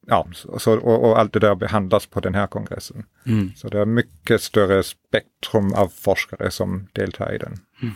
[0.08, 3.04] ja, så, och, och, allt det där behandlas på den här kongressen.
[3.26, 3.52] Mm.
[3.56, 7.54] Så det är mycket större spektrum av forskare som deltar i den.
[7.82, 7.94] Mm.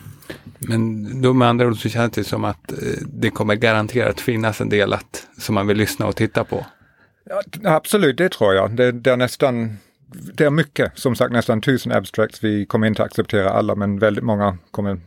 [0.59, 4.61] Men då med andra ord så känns det som att eh, det kommer garanterat finnas
[4.61, 6.65] en del att, som man vill lyssna och titta på.
[7.29, 8.75] Ja, absolut, det tror jag.
[8.75, 9.77] Det, det är nästan
[10.33, 12.43] det är mycket, som sagt nästan tusen abstracts.
[12.43, 14.99] Vi kommer inte acceptera alla men väldigt många kommer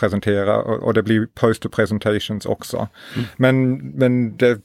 [0.00, 2.88] presentera och, och det blir poster presentations också.
[3.14, 3.26] Mm.
[3.36, 4.60] Men, men det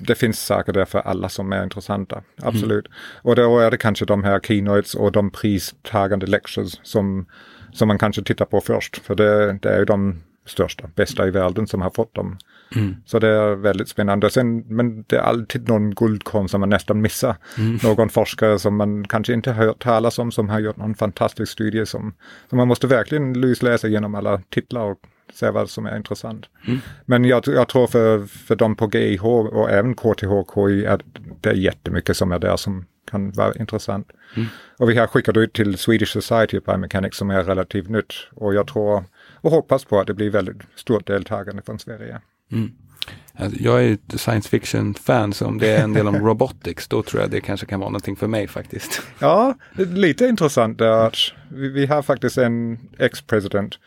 [0.00, 2.22] det finns saker där för alla som är intressanta.
[2.42, 2.86] Absolut.
[2.86, 2.98] Mm.
[3.22, 7.26] Och då är det kanske de här keynotes och de pristagande lectures som,
[7.72, 8.96] som man kanske tittar på först.
[8.96, 12.38] För det, det är ju de största, bästa i världen som har fått dem.
[12.76, 12.96] Mm.
[13.06, 14.30] Så det är väldigt spännande.
[14.30, 17.36] Sen, men det är alltid någon guldkorn som man nästan missar.
[17.58, 17.78] Mm.
[17.82, 21.52] Någon forskare som man kanske inte har hört talas om som har gjort någon fantastisk
[21.52, 22.14] studie som,
[22.48, 24.98] som man måste verkligen lusläsa genom alla titlar och
[25.32, 26.46] se vad som är intressant.
[26.66, 26.80] Mm.
[27.04, 31.00] Men jag, jag, tror för, för de på GIH och även KTH, KI, att
[31.40, 34.10] det är jättemycket som är där som kan vara intressant.
[34.36, 34.48] Mm.
[34.78, 38.14] Och vi har skickat ut till Swedish Society of Biomechanics som är relativt nytt.
[38.34, 39.04] Och jag tror
[39.40, 42.20] och hoppas på att det blir väldigt stort deltagande från Sverige.
[42.52, 42.72] Mm.
[43.38, 47.02] Alltså, jag är ett science fiction-fan, så om det är en del om robotics, då
[47.02, 49.02] tror jag det kanske kan vara någonting för mig faktiskt.
[49.18, 51.16] Ja, lite intressant är att
[51.48, 53.78] vi har faktiskt en ex-president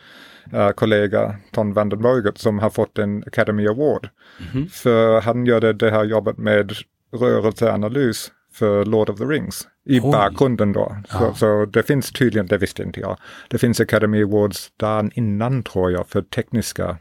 [0.54, 4.08] uh, kollega Ton van den Borget som har fått en Academy Award.
[4.38, 4.68] Mm -hmm.
[4.70, 6.72] För han gör det, här jobbet med
[7.12, 10.12] rörelseanalys för Lord of the Rings i Oj.
[10.12, 10.96] bakgrunden då.
[11.08, 11.34] Så, Ja.
[11.34, 13.16] så det finns tydligen, det visste inte jag,
[13.48, 16.96] det finns Academy Awards dagen innan tror jag för tekniska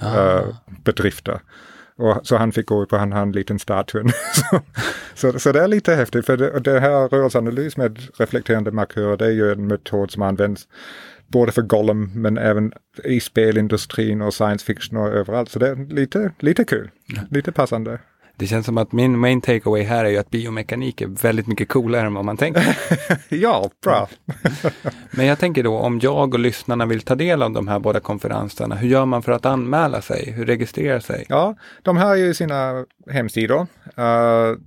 [0.00, 0.38] Ah.
[0.38, 0.44] eh,
[0.84, 1.40] bedrifter.
[1.98, 4.08] Och, så han fick gå på han har en liten statuen.
[4.34, 4.60] så,
[5.14, 9.26] så, så det är lite häftigt, för det, det här rörelseanalys med reflekterande markörer, det
[9.26, 10.68] är ju en metod som används
[11.28, 12.72] både för Gollum men även
[13.04, 15.50] i spelindustrin och science fiction och överallt.
[15.50, 16.90] Så det är lite, lite kul,
[17.30, 17.98] lite passande.
[18.38, 21.68] Det känns som att min main takeaway här är ju att biomekanik är väldigt mycket
[21.68, 22.78] coolare än vad man tänker.
[23.28, 24.08] ja, bra.
[25.10, 28.00] Men jag tänker då om jag och lyssnarna vill ta del av de här båda
[28.00, 30.30] konferenserna, hur gör man för att anmäla sig?
[30.30, 31.26] Hur registrerar sig?
[31.28, 33.60] Ja, de har ju sina hemsidor.
[33.98, 34.58] Uh,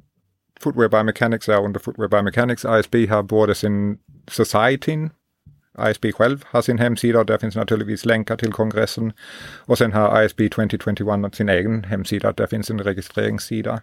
[0.59, 2.65] Footwear Biomechanics är under Footwear Biomechanics.
[2.65, 4.97] ISB har både sin Society,
[5.89, 9.13] ISB själv har sin hemsida och där finns naturligtvis länkar till kongressen.
[9.65, 13.81] Och sen har ISB 2021 sin egen hemsida, där finns en registreringssida.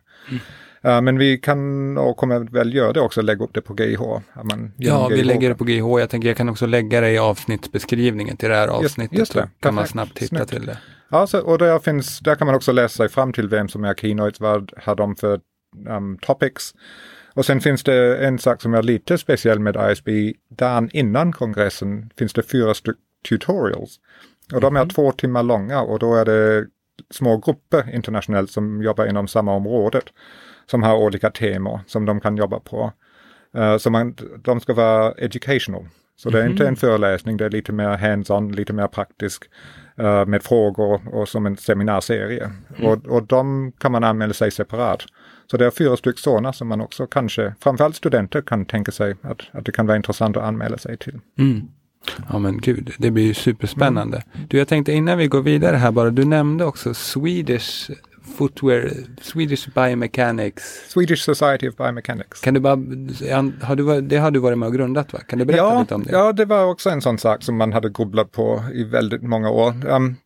[0.86, 4.00] Uh, men vi kan och kommer väl göra det också, lägga upp det på GIH.
[4.36, 6.00] genom Ja, vi GIH lägger det på GH.
[6.00, 9.18] Jag tänker jag kan också lägga det i avsnittsbeskrivningen till det här Just- avsnittet.
[9.18, 9.42] just det.
[9.42, 10.48] så kan man snabbt hitta Snyggt.
[10.50, 10.78] till det.
[11.08, 13.84] Ja, så, och där, finns, där kan man också läsa sig fram till vem som
[13.84, 15.40] är keynotes, vad har de för
[15.88, 16.74] um, topics.
[17.36, 20.08] Och sen finns det en sak som är lite speciell med ISB.
[20.48, 22.74] Dagen innan kongressen finns det fyra
[23.28, 24.00] tutorials.
[24.54, 26.66] Och de är två timmar långa och då är det
[27.10, 30.04] små grupper internationellt som jobbar inom samma området.
[30.70, 32.92] Som har olika teman som de kan jobba på.
[33.58, 35.88] Uh, så man, de ska vara educational.
[36.16, 39.44] Så det är inte en föreläsning, det är lite mer hands-on, lite mer praktisk
[39.96, 42.50] eh, med frågor och som en seminarserie.
[42.82, 45.02] Och, och de kan man anmäla sig separat.
[45.50, 49.16] Så det är fyra stycken sådana som man också kanske, framförallt studenter, kan tänka sig
[49.22, 51.20] att, att det kan vara intressant att anmäla sig till.
[51.38, 51.68] Mm.
[52.28, 54.22] Ja men gud, det blir ju superspännande.
[54.48, 57.90] Du, jag tänkte innan vi går vidare här bara, du nämnde också Swedish
[58.36, 60.88] Footwear, Swedish Biomechanics.
[60.88, 62.40] Swedish Society of Biomechanics.
[62.40, 62.76] Kan du bara,
[63.62, 65.18] har du, det har du varit med och grundat va?
[65.18, 66.12] Kan du berätta ja, lite om det?
[66.12, 69.50] Ja, det var också en sån sak som man hade grubblat på i väldigt många
[69.50, 69.86] år.
[69.86, 70.16] Um,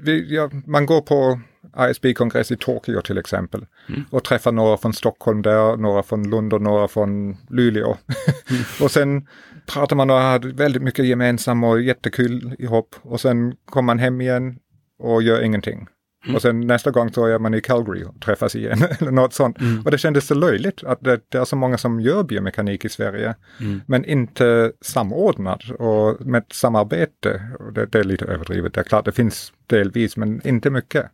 [0.00, 1.40] vi, ja, man går på
[1.90, 3.66] ISB-kongress i Tokyo till exempel
[4.10, 7.96] och träffar några från Stockholm där, några från Lund och några från Luleå.
[8.82, 9.26] och sen
[9.66, 14.20] pratar man och har väldigt mycket gemensamt och jättekul ihop och sen kommer man hem
[14.20, 14.58] igen
[14.98, 15.86] och gör ingenting.
[16.34, 19.56] Och sen nästa gång så är man i Calgary och träffas igen eller något sånt.
[19.84, 22.88] Och det kändes så löjligt att det, det är så många som gör biomekanik i
[22.88, 23.34] Sverige.
[23.86, 27.42] Men inte samordnat och med samarbete.
[27.58, 28.74] Och det, det är lite överdrivet.
[28.74, 31.06] Det är klart det finns delvis men inte mycket.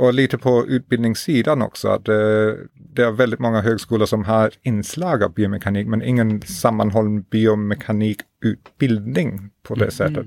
[0.00, 1.88] Och lite på utbildningssidan också.
[1.88, 7.22] Att det, det är väldigt många högskolor som har inslag av biomekanik men ingen sammanhållen
[7.22, 10.26] biomekanikutbildning på det sättet.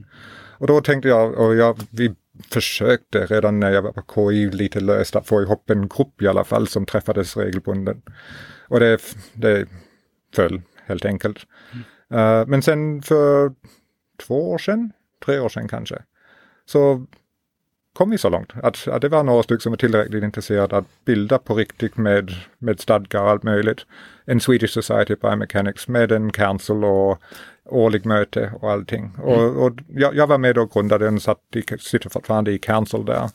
[0.57, 2.15] Och då tänkte jag, och jag, vi
[2.49, 6.27] försökte redan när jag var på KI lite löst att få ihop en grupp i
[6.27, 7.97] alla fall som träffades regelbundet.
[8.67, 9.01] Och det,
[9.33, 9.67] det
[10.35, 11.37] föll helt enkelt.
[12.13, 13.53] Uh, men sen för
[14.27, 14.91] två år sedan,
[15.25, 16.03] tre år sedan kanske,
[16.65, 17.05] så
[17.93, 21.05] kom vi så långt att, att det var några stycken som var tillräckligt intresserade att
[21.05, 23.85] bilda på riktigt med, med stadgar och allt möjligt.
[24.25, 27.21] En Swedish Society of Biomechanics med en council och
[27.65, 29.11] årlig möte och allting.
[29.21, 33.05] Och, och jag, jag var med och grundade den, satt i, sitter fortfarande i council
[33.05, 33.29] där.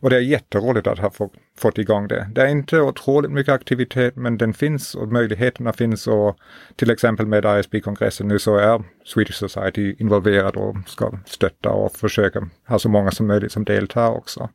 [0.00, 2.30] Och det är jätteroligt att ha fått, fått igång det.
[2.32, 6.38] Det är inte otroligt mycket aktivitet men den finns och möjligheterna finns och
[6.76, 12.48] till exempel med ISB-kongressen nu så är Swedish Society involverad och ska stötta och försöka
[12.66, 14.48] ha så många som möjligt som deltar också.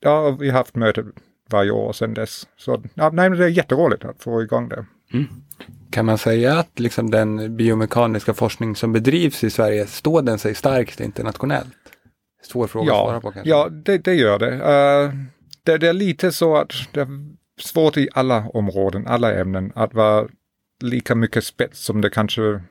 [0.00, 1.04] Ja, vi har haft möte
[1.50, 2.48] varje år sedan dess.
[2.56, 4.84] Så ja, nej, men det är jätteroligt att få igång det.
[5.90, 10.54] Kan man säga att liksom den biomekaniska forskning som bedrivs i Sverige, står den sig
[10.54, 11.81] starkt internationellt?
[12.42, 13.50] Svår fråga att svara Ja, på kanske.
[13.50, 14.52] ja det, det gör det.
[14.52, 15.14] Uh,
[15.64, 15.78] det.
[15.78, 17.08] Det är lite så att det är
[17.60, 20.28] svårt i alla områden, alla ämnen, att vara
[20.80, 22.62] lika mycket spets som det kanske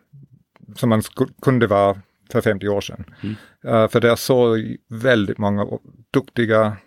[0.75, 1.01] som man
[1.41, 3.05] kunde vara för 50 år sedan.
[3.65, 4.57] Uh, för det är så
[4.89, 5.67] väldigt många
[6.13, 6.77] duktiga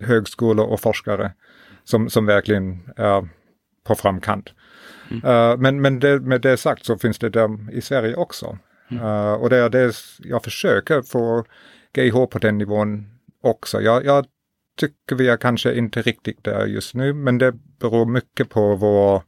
[0.00, 1.32] högskolor och forskare
[1.84, 3.28] som, som verkligen är
[3.84, 4.52] på framkant.
[5.12, 8.58] Uh, men men det, med det sagt så finns det där i Sverige också.
[8.92, 11.44] Uh, och det är det jag försöker få
[11.96, 13.06] GIH på den nivån
[13.42, 13.80] också.
[13.80, 14.26] Jag, jag
[14.76, 19.22] tycker vi är kanske inte riktigt där just nu, men det beror mycket på vår,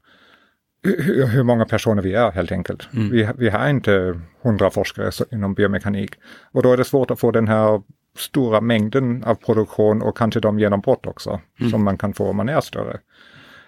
[1.26, 2.88] hur, många personer vi är helt enkelt.
[3.12, 6.14] Vi, vi har inte hundra forskare inom biomekanik
[6.52, 7.82] och då är det svårt att få den här
[8.16, 12.48] stora mängden av produktion och kanske de genombrott också som man kan få om man
[12.48, 12.98] är större.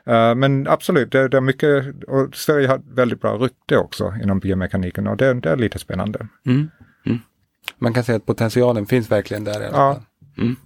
[0.09, 4.39] Uh, men absolut, det, det är mycket, och Sverige har väldigt bra rykte också inom
[4.39, 6.27] biomekaniken och det, det är lite spännande.
[6.47, 6.71] Mm.
[7.71, 7.77] Mm.
[7.79, 9.95] Man kan säga att potentialen finns verkligen där i alla Ja.
[9.95, 10.03] fall.
[10.39, 10.57] Mm.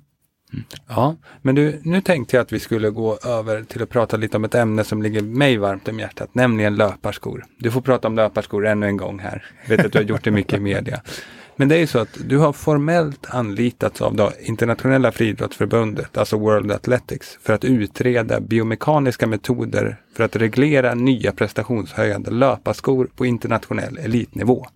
[0.88, 4.36] Ja, men du, nu tänkte jag att vi skulle gå över till att prata lite
[4.36, 7.44] om ett ämne som ligger mig varmt om hjärtat, nämligen löparskor.
[7.58, 9.44] Du får prata om löparskor ännu en gång här.
[9.66, 11.00] Jag vet att du har gjort det mycket i media.
[11.56, 16.38] Men det är ju så att du har formellt anlitats av det internationella friidrottsförbundet, alltså
[16.38, 23.98] World Athletics, för att utreda biomekaniska metoder för att reglera nya prestationshöjande löparskor på internationell
[23.98, 24.66] elitnivå.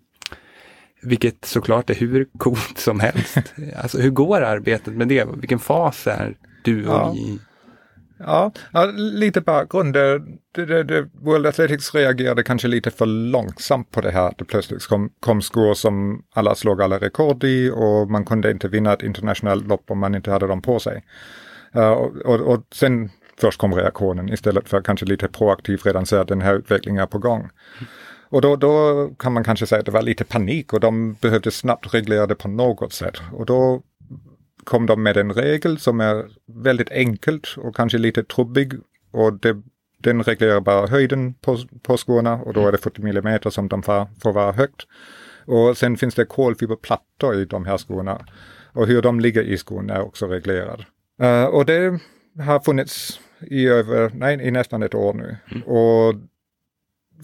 [1.02, 3.38] Vilket såklart är hur coolt som helst.
[3.76, 5.28] Alltså hur går arbetet med det?
[5.36, 7.14] Vilken fas är du och Ja.
[7.14, 7.38] i?
[8.26, 9.94] Ja, ja, lite bakgrund.
[9.94, 10.22] Det,
[10.54, 14.34] det, det, World Athletics reagerade kanske lite för långsamt på det här.
[14.38, 18.68] Det plötsligt kom, kom skor som alla slog alla rekord i och man kunde inte
[18.68, 21.04] vinna ett internationellt lopp om man inte hade dem på sig.
[21.76, 23.10] Uh, och, och, och sen
[23.40, 27.06] först kom reaktionen istället för kanske lite proaktivt redan säga att den här utvecklingen är
[27.06, 27.48] på gång.
[28.32, 31.50] Och då, då kan man kanske säga att det var lite panik och de behövde
[31.50, 33.18] snabbt reglera det på något sätt.
[33.32, 33.82] Och då
[34.64, 38.72] kom de med en regel som är väldigt enkelt och kanske lite trubbig.
[39.10, 39.62] Och det,
[39.98, 43.82] den reglerar bara höjden på, på skorna och då är det 40 millimeter som de
[43.82, 44.82] får, får vara högt.
[45.46, 48.26] Och sen finns det kolfiberplattor i de här skorna.
[48.72, 50.84] Och hur de ligger i skon är också reglerad.
[51.20, 52.00] Eh, och det
[52.38, 55.36] har funnits i, över, nej, i nästan ett år nu.
[55.66, 56.31] Och det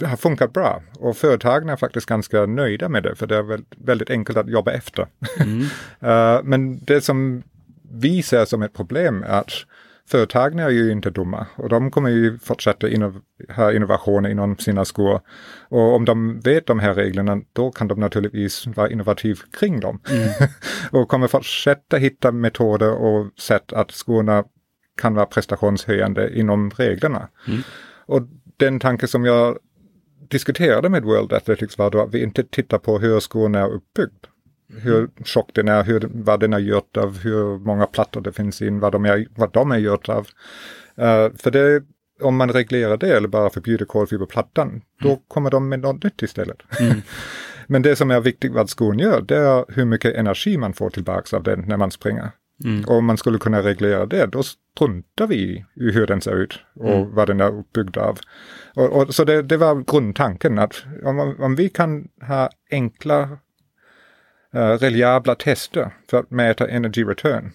[0.07, 3.65] har funkat bra och företagen är faktiskt ganska nöjda med det för det är väl-
[3.77, 5.07] väldigt enkelt att jobba efter.
[6.01, 7.43] Eh, men det som
[7.93, 9.53] vi ser som ett problem är att
[10.09, 13.21] företagen är ju inte dumma och de kommer ju fortsätta innov-
[13.57, 15.21] ha innovationer inom sina skor.
[15.69, 20.01] Och om de vet de här reglerna då kan de naturligtvis vara innovativ kring dem.
[20.91, 24.45] och kommer fortsätta hitta metoder och sätt att skorna
[25.01, 27.29] kan vara prestationshöjande inom reglerna.
[28.07, 28.23] Och
[28.57, 29.59] den tanke som jag
[30.29, 34.25] diskuterade med World Athletics var då att vi inte tittar på hur skon är uppbyggd.
[34.83, 38.63] Hur tjock den är, hur, vad den är gjort av, hur många plattor det finns
[38.63, 40.29] in, vad de är, vad de är gjort av.
[40.97, 41.83] Eh, för det,
[42.21, 46.59] om man reglerar det eller bara förbjuder kolfiberplattan, då kommer de med något nytt istället.
[47.67, 50.91] Men det som är viktigt vad skon gör, det är hur mycket energi man får
[50.91, 52.31] tillbaks av den när man springer.
[52.87, 56.61] Och om man skulle kunna reglera det, då struntar vi i hur den ser ut
[56.75, 58.19] och vad den är uppbyggd av.
[58.75, 63.23] Och, och, så det, det var grundtanken att om, om vi kan ha enkla
[64.55, 67.53] uh, reliabla tester för att mäta energy return,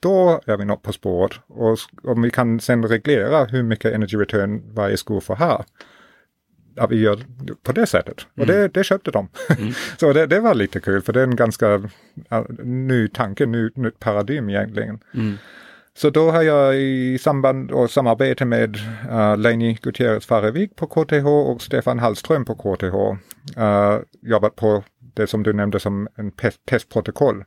[0.00, 1.32] då är vi något på spåret.
[1.46, 5.64] Och om vi kan sen reglera hur mycket energy return varje sko får ha,
[6.76, 7.18] att vi gör
[7.62, 8.26] på det sättet.
[8.36, 9.28] Och det, det köpte de.
[9.96, 11.82] så det, det var lite kul, för det är en ganska
[12.28, 14.98] ja, ny tanke, ny, nytt paradigm egentligen.
[15.94, 18.76] Så då har jag i samband och samarbete med
[19.10, 22.94] uh, Leini Gutierrez Farevik på KTH och Stefan Hallström på KTH
[23.60, 26.32] uh, jobbat på det som du nämnde som en
[26.68, 27.44] testprotokoll.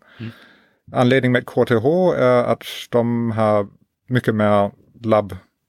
[0.92, 1.86] Anledningen med KTH
[2.18, 3.68] är att de har
[4.08, 4.72] mycket mer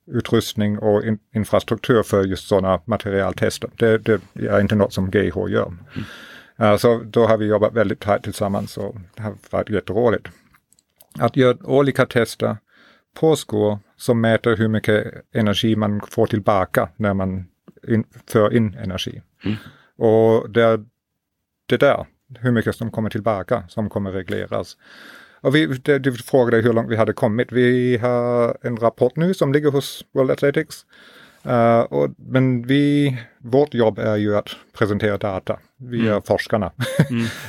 [0.07, 3.71] labbutrustning och in, infrastruktur för just sådana materialtester.
[3.77, 5.73] Det, det är inte något som GH gör.
[6.61, 10.29] Uh, så då har vi jobbat väldigt tajt tillsammans och det har varit jätteroligt.
[11.19, 12.57] Att göra olika tester
[13.21, 17.45] på skor som mäter hur mycket energi man får tillbaka när man
[17.89, 19.23] in, för in energi.
[19.97, 20.85] Och det är
[21.67, 22.07] det där,
[22.39, 24.77] hur mycket som kommer tillbaka, som kommer regleras.
[25.45, 27.53] Och vi, det, du frågade hur långt vi hade kommit.
[27.53, 30.87] Vi har en rapport nu som ligger hos World Athletics.
[31.47, 35.59] Uh, och, men vi, vårt jobb är ju att presentera data.
[35.77, 36.73] Vi är forskarna.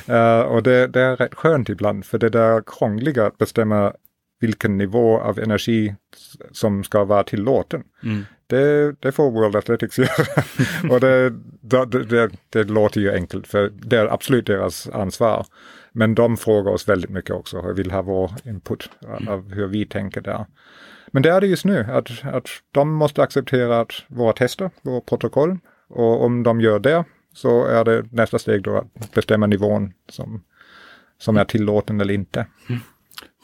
[0.08, 3.92] uh, och det, det är rätt skönt ibland, för det där krångliga att bestämma
[4.40, 5.94] vilken nivå av energi
[6.52, 7.82] som ska vara tillåten.
[8.46, 10.42] Det, det får World Athletics göra.
[10.90, 11.30] och det,
[11.60, 15.46] det, det, det låter ju enkelt, för det är absolut deras ansvar.
[15.96, 18.90] Men de frågar oss väldigt mycket också och vill ha vår input
[19.28, 20.46] av hur vi tänker där.
[21.10, 25.00] Men det är det just nu, att, att de måste acceptera att våra tester, våra
[25.00, 27.04] protokoll, och om de gör det
[27.34, 30.42] så är det nästa steg då att bestämma nivån som,
[31.18, 32.46] som är tillåten eller inte.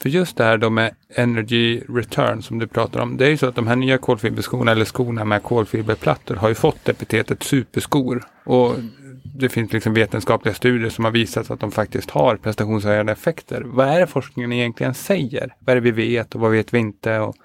[0.03, 3.17] För just det här då med energy return som du pratar om.
[3.17, 6.55] Det är ju så att de här nya kolfiberskorna eller skorna med kolfiberplattor har ju
[6.55, 8.25] fått epitetet superskor.
[8.45, 8.75] Och
[9.23, 13.63] det finns liksom vetenskapliga studier som har visat att de faktiskt har prestationshöjande effekter.
[13.67, 15.55] Vad är det forskningen egentligen säger?
[15.59, 17.19] Vad är det vi vet och vad vet vi inte?
[17.19, 17.37] Och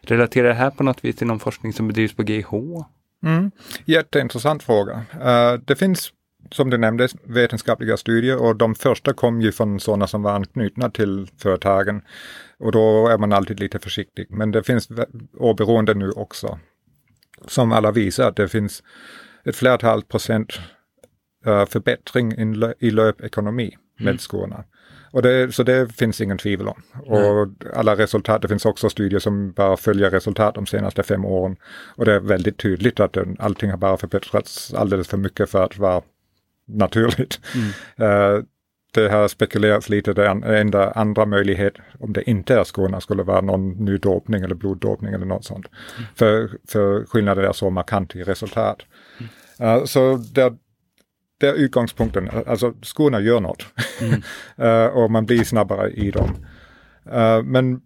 [0.00, 2.52] relaterar det här på något vis till någon forskning som bedrivs på GH?
[3.24, 3.50] Mm.
[3.84, 5.04] Jätteintressant fråga.
[5.14, 6.12] Uh, det finns,
[6.50, 10.90] som du nämnde, vetenskapliga studier och de första kom ju från sådana som var anknutna
[10.90, 12.02] till företagen.
[12.58, 14.26] Och då är man alltid lite försiktig.
[14.30, 14.88] Men det finns
[15.38, 16.58] oberoende nu också.
[17.46, 18.82] Som alla visar att det finns
[19.44, 20.60] ett flertal procent
[21.44, 24.64] förbättring i, lö- i löpekonomi med skorna.
[25.12, 26.82] Och det, så det finns ingen tvivel om.
[27.06, 31.56] Och alla resultat, det finns också studier som bara följer resultat de senaste fem åren.
[31.96, 35.64] Och det är väldigt tydligt att den, allting har bara förbättrats alldeles för mycket för
[35.64, 36.02] att vara
[36.66, 37.40] naturligt.
[38.00, 38.44] Uh,
[38.94, 43.40] det har spekulerats lite, det enda andra möjlighet om det inte är skorna skulle vara
[43.40, 45.66] någon ny dopning eller bloddopning eller något sånt.
[45.96, 46.08] Mm.
[46.14, 48.82] För, för skillnaden är så markant i resultat.
[49.18, 49.78] Mm.
[49.78, 50.56] Uh, så det,
[51.42, 53.66] det är utgångspunkten, alltså skorna gör något.
[54.00, 54.22] Mm.
[54.60, 56.30] uh, och man blir snabbare i dem.
[57.06, 57.80] Uh, men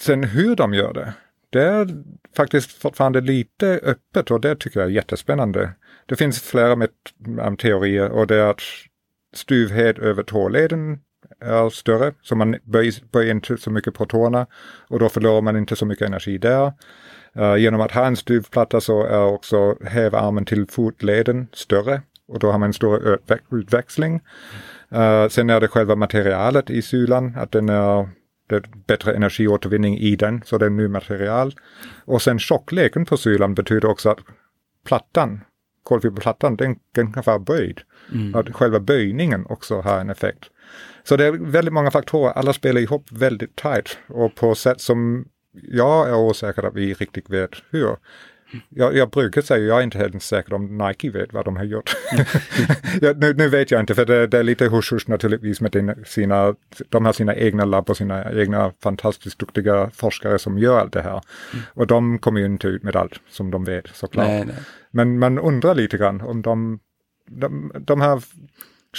[0.00, 1.12] sen hur de gör det,
[1.50, 1.88] det är
[2.36, 5.70] faktiskt fortfarande lite öppet och det tycker jag är jättespännande.
[6.06, 6.88] Det finns flera med,
[7.46, 8.62] um, teorier och det är att
[9.34, 10.98] styvhet över tåleden
[11.40, 14.46] är större, så man böjer, böjer inte så mycket på tårna
[14.88, 16.72] och då förlorar man inte så mycket energi där.
[17.38, 22.50] Uh, genom att ha en styvplatta så är också hävarmen till fotleden större och då
[22.50, 23.18] har man en större
[23.52, 24.20] utväxling.
[24.92, 28.08] Uh, sen är det själva materialet i sulan, att den är
[28.48, 31.54] det är bättre energiåtervinning i den, så det är ny material.
[32.04, 34.18] Och sen tjockleken på sylan betyder också att
[34.86, 35.40] plattan
[35.84, 37.80] kolfiberplattan, den, den kan vara böjd.
[38.12, 38.34] Mm.
[38.34, 40.44] Att själva böjningen också har en effekt.
[41.04, 45.28] Så det är väldigt många faktorer, alla spelar ihop väldigt tight och på sätt som
[45.52, 47.96] jag är osäker att vi riktigt vet hur.
[48.68, 51.64] Jag, jag brukar säga, jag är inte helt säker om Nike vet vad de har
[51.64, 51.96] gjort.
[53.00, 55.94] ja, nu, nu, vet jag inte, för det, det är lite husch naturligtvis med din,
[56.06, 56.54] sina,
[56.88, 61.02] de har sina egna labb och sina egna fantastiskt duktiga forskare som gör allt det
[61.02, 61.10] här.
[61.52, 61.64] Mm.
[61.74, 64.26] Och de kommer ju inte ut med allt som de vet såklart.
[64.26, 64.56] Nej, nej.
[64.90, 66.78] Men man undrar lite grann om de,
[67.30, 68.22] de, de har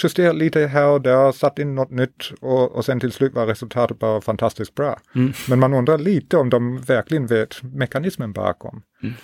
[0.02, 3.46] justerat lite här och där, satt in något nytt och, och sen till slut var
[3.46, 4.98] resultatet bara fantastiskt bra.
[5.14, 5.32] Mm.
[5.48, 8.82] Men man undrar lite om de verkligen vet mekanismen bakom.
[9.02, 9.14] Mm.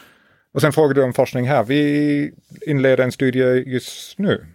[0.52, 1.64] Och sen frågade du om forskning här.
[1.64, 2.32] Vi
[2.66, 4.46] inleder en studie just nu.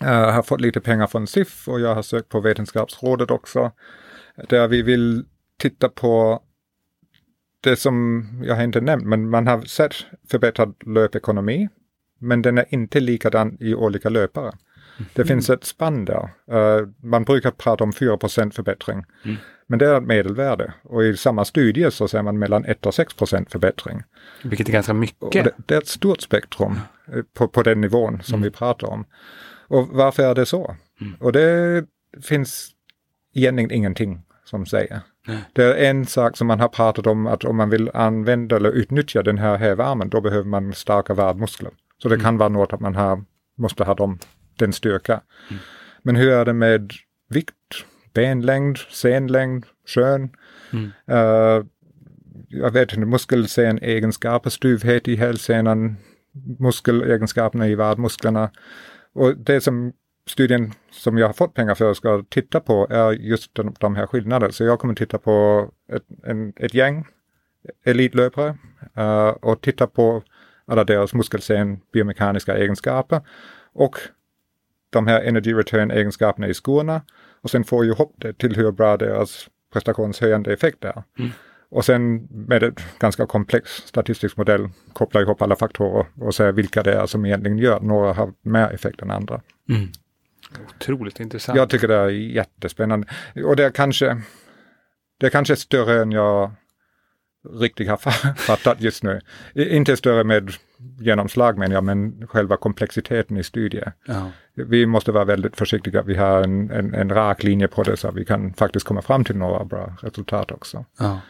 [0.00, 3.72] Jag har fått lite pengar från SIF och jag har sökt på Vetenskapsrådet också.
[4.48, 5.24] Där vi vill
[5.58, 6.42] titta på
[7.60, 9.94] det som jag inte nämnt, men man har sett
[10.30, 11.68] förbättrad löpekonomi.
[12.18, 14.52] Men den är inte likadan i olika löpare.
[15.14, 15.28] Det mm.
[15.28, 16.30] finns ett spann där.
[16.52, 19.04] Uh, man brukar prata om 4% förbättring.
[19.24, 19.36] Mm.
[19.70, 22.92] Men det är ett medelvärde och i samma studie så ser man mellan 1 och
[22.92, 24.02] 6% förbättring.
[24.42, 25.32] Vilket är ganska mycket.
[25.32, 26.78] Det, det, är ett stort spektrum
[27.12, 28.42] eh, på, på den nivån som mm.
[28.42, 29.04] vi pratar om.
[29.68, 30.76] Och varför är det så?
[31.00, 31.14] Mm.
[31.20, 31.84] Och det
[32.22, 32.70] finns
[33.34, 35.00] egentligen ingenting som säger.
[35.26, 35.38] Nej.
[35.52, 38.70] Det är en sak som man har pratat om att om man vill använda eller
[38.70, 41.70] utnyttja den här hävarmen då behöver man starka vadmuskler.
[42.02, 42.24] Så det mm.
[42.24, 43.24] kan vara något att man har,
[43.56, 44.18] måste ha dem,
[44.58, 45.20] den styrka.
[45.50, 45.62] Mm.
[46.02, 46.92] Men hur är det med
[47.28, 47.54] vikt,
[48.12, 50.30] benlängd, senlängd, kön?
[50.72, 50.92] Mm.
[51.10, 51.64] Uh,
[52.48, 55.96] jag vet inte, muskelsen egenskaper, styvhet i hälsenan,
[56.58, 58.50] muskelegenskaperna i vadmusklerna.
[59.12, 59.92] Och det som
[60.26, 64.06] studien som jag har fått pengar för ska titta på är just de, de här
[64.06, 64.52] skillnaderna.
[64.52, 67.06] Så jag kommer titta på ett, en, ett gäng
[67.84, 68.58] elitlöpare
[68.98, 70.22] uh, och titta på
[70.66, 73.20] alla deras muskelsen biomekaniska egenskaper
[73.72, 73.98] och
[74.90, 77.02] de här energy return egenskaperna i skorna
[77.42, 81.02] och sen får ju ihop det till hur bra deras prestationshöjande effekt är.
[81.18, 81.30] Mm.
[81.70, 86.82] Och sen med ett ganska komplex statistisk modell koppla ihop alla faktorer och se vilka
[86.82, 87.80] det är som egentligen gör.
[87.80, 89.40] Några har mer effekt än andra.
[89.68, 89.88] Mm.
[90.76, 91.56] Otroligt intressant.
[91.56, 93.06] Jag tycker det är jättespännande.
[93.44, 94.22] Och det är kanske,
[95.20, 96.52] det är kanske större än jag
[97.60, 97.96] riktigt har
[98.36, 99.20] fattat just nu.
[99.54, 100.52] Inte större med
[101.00, 103.92] genomslag menar jag, men själva komplexiteten i studier.
[104.06, 104.30] Ja.
[104.54, 106.02] Vi måste vara väldigt försiktiga.
[106.02, 109.24] Vi har en, en, en, rak linje på det så vi kan faktiskt komma fram
[109.24, 110.84] till några bra resultat också.
[110.98, 111.20] Ja.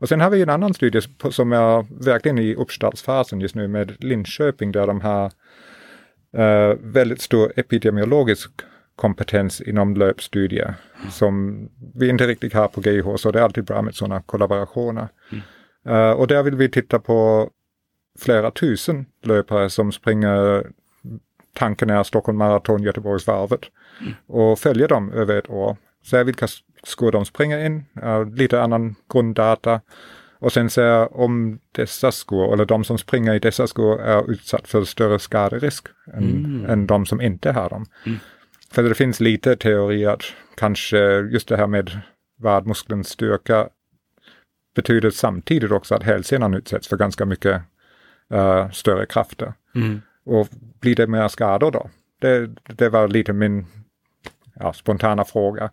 [0.00, 4.04] Och sen har vi en annan studie som är verkligen i uppstartsfasen just nu med
[4.04, 5.24] Linköping där de har
[6.38, 8.50] uh, väldigt stor epidemiologisk
[8.96, 11.10] kompetens inom löpstudier mm.
[11.10, 15.08] som vi inte riktigt har på GIH, så det är alltid bra med sådana kollaborationer.
[15.32, 15.42] Mm.
[15.96, 17.50] Uh, och där vill vi titta på
[18.20, 20.66] flera tusen löpare som springer,
[21.52, 23.60] tanken är Stockholm Marathon, Göteborgsvarvet,
[24.00, 24.12] mm.
[24.26, 25.76] och följa dem över ett år.
[26.04, 26.46] Se vilka
[26.82, 29.80] skor de springer in, uh, lite annan grunddata
[30.38, 34.68] och sen se om dessa skor, eller de som springer i dessa skor är utsatt
[34.68, 36.70] för större skaderisk än, mm.
[36.70, 37.86] än de som inte har dem.
[38.06, 38.18] Mm.
[38.70, 40.22] För det finns lite teori att
[40.56, 42.00] kanske just det här med
[42.38, 43.68] vadmuskelns styrka
[44.74, 47.62] betyder samtidigt också att hälsenan utsätts för ganska mycket
[48.34, 49.52] uh, större krafter.
[49.74, 50.00] Mm.
[50.24, 50.48] Och
[50.80, 51.90] blir det mer skador då?
[52.20, 53.66] Det, det var lite min
[54.54, 55.70] ja, spontana fråga.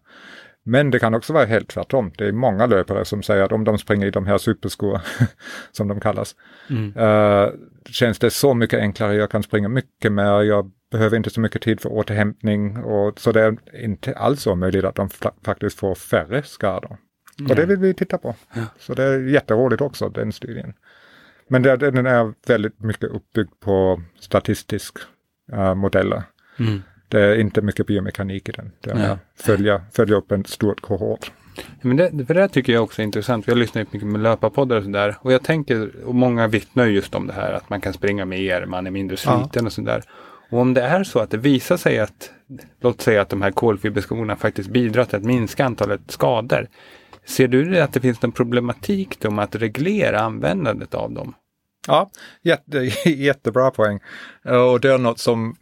[0.64, 2.12] Men det kan också vara helt tvärtom.
[2.18, 5.02] Det är många löpare som säger att om de springer i de här superskor,
[5.72, 6.36] som de kallas,
[6.70, 6.98] mm.
[6.98, 7.50] uh,
[7.90, 9.16] känns det så mycket enklare.
[9.16, 10.42] Jag kan springa mycket mer.
[10.42, 12.78] Jag behöver inte så mycket tid för återhämtning.
[12.78, 15.10] Och, så det är inte alls omöjligt att de
[15.46, 16.98] faktiskt får färre skador.
[17.40, 17.52] Mm.
[17.52, 18.36] Och det vill vi titta på.
[18.54, 18.62] Ja.
[18.80, 20.74] Så det är jätteroligt också, den studien.
[21.48, 25.00] Men det, den är väldigt mycket uppbyggd på statistiska
[25.54, 26.24] uh, modeller.
[26.60, 26.82] Mm.
[27.08, 28.72] Det är inte mycket biomekanik i den.
[28.82, 29.18] Det är ja.
[29.36, 31.32] följa, följa upp en stort kohort.
[31.82, 33.48] Men det, för det tycker jag också är intressant.
[33.48, 35.16] Vi har lyssnat mycket med löparpoddar och sådär.
[35.22, 38.66] Och jag tänker, och många vittnar just om det här att man kan springa mer,
[38.66, 39.66] man är mindre sliten ja.
[39.66, 40.04] och sådär.
[40.50, 42.32] Och om det är så att det visar sig att,
[42.82, 46.68] låt säga att de här kolfiberskorna faktiskt bidrar till att minska antalet skador.
[47.28, 51.34] Ser du att det finns en problematik då med att reglera användandet av dem?
[51.88, 52.10] Ja,
[52.42, 52.78] jätte,
[53.10, 54.00] jättebra poäng.
[54.44, 55.56] Och det är något som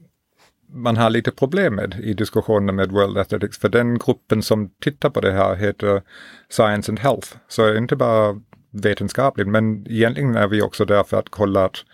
[0.67, 3.57] man har lite problem med i diskussionerna med World Athletics.
[3.57, 6.01] För den gruppen som tittar på det här heter
[6.49, 7.27] Science and Health.
[7.47, 8.41] Så inte bara
[8.71, 11.85] vetenskapligt, men egentligen är vi också där för att kolla att,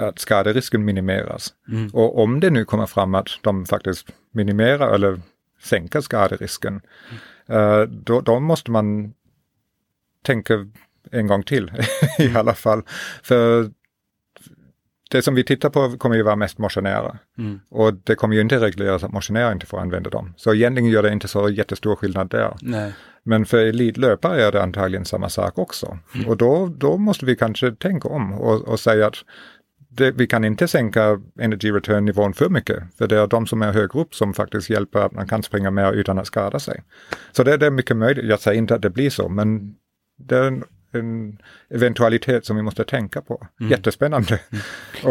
[0.00, 1.54] att skaderisken minimeras.
[1.68, 1.90] Mm.
[1.92, 5.20] Och om det nu kommer fram att de faktiskt minimerar eller
[5.62, 7.20] sänker skaderisken, mm.
[7.50, 9.14] Uh, då, då måste man
[10.24, 10.66] tänka
[11.10, 11.72] en gång till
[12.18, 12.82] i alla fall.
[13.22, 13.70] För
[15.10, 17.18] det som vi tittar på kommer ju vara mest motionärer.
[17.38, 17.60] Mm.
[17.68, 20.34] Och det kommer ju inte regleras att motionärer inte får använda dem.
[20.36, 22.56] Så egentligen gör det inte så jättestor skillnad där.
[22.60, 22.92] Nej.
[23.22, 25.98] Men för elitlöpare är det antagligen samma sak också.
[26.14, 26.28] Mm.
[26.28, 29.16] Och då, då måste vi kanske tänka om och, och säga att
[29.94, 32.82] det, vi kan inte sänka energy return nivån för mycket.
[32.98, 35.70] För det är de som är högre upp som faktiskt hjälper att man kan springa
[35.70, 36.82] mer utan att skada sig.
[37.32, 38.24] Så det, det är mycket möjligt.
[38.24, 39.74] Jag säger inte att det blir så, men
[40.18, 40.62] det är
[40.92, 41.38] en
[41.70, 43.46] eventualitet som vi måste tänka på.
[43.60, 43.70] Mm.
[43.70, 44.40] Jättespännande.
[44.50, 44.62] Mm.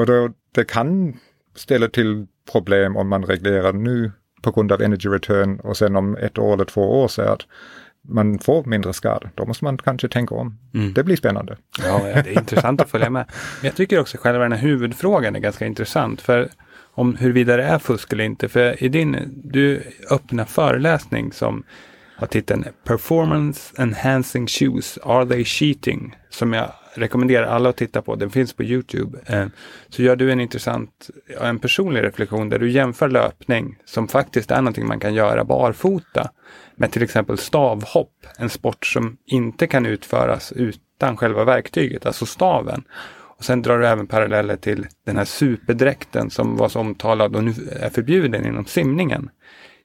[0.02, 1.20] Och då, det kan
[1.56, 4.12] ställa till problem om man reglerar nu
[4.42, 7.42] på grund av energy return och sen om ett år eller två år så att
[8.08, 9.32] man får mindre skador.
[9.36, 10.58] Då måste man kanske tänka om.
[10.74, 10.94] Mm.
[10.94, 11.58] Det blir spännande.
[11.84, 13.26] Ja, det är intressant att följa med.
[13.62, 16.22] Men jag tycker också själva den här huvudfrågan är ganska intressant.
[16.22, 16.50] För
[16.94, 18.50] om huruvida det är fusk eller inte.
[18.50, 21.64] För i din, du öppna föreläsning som
[22.16, 26.16] har titeln Performance Enhancing Shoes, Are They Cheating?
[26.30, 28.16] Som jag rekommenderar alla att titta på.
[28.16, 29.20] Den finns på Youtube.
[29.26, 29.46] Eh,
[29.90, 31.10] så gör du en intressant,
[31.42, 36.32] en personlig reflektion där du jämför löpning, som faktiskt är någonting man kan göra barfota,
[36.76, 42.84] med till exempel stavhopp, en sport som inte kan utföras utan själva verktyget, alltså staven.
[43.42, 47.44] Och sen drar du även paralleller till den här superdräkten som var så omtalad och
[47.44, 49.30] nu är förbjuden inom simningen.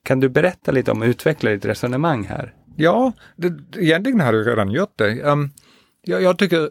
[0.03, 2.55] Kan du berätta lite om och utveckla ditt resonemang här?
[2.77, 5.23] Ja, det, egentligen har du redan gjort det.
[5.23, 5.51] Um,
[6.07, 6.71] jag, jag, tycker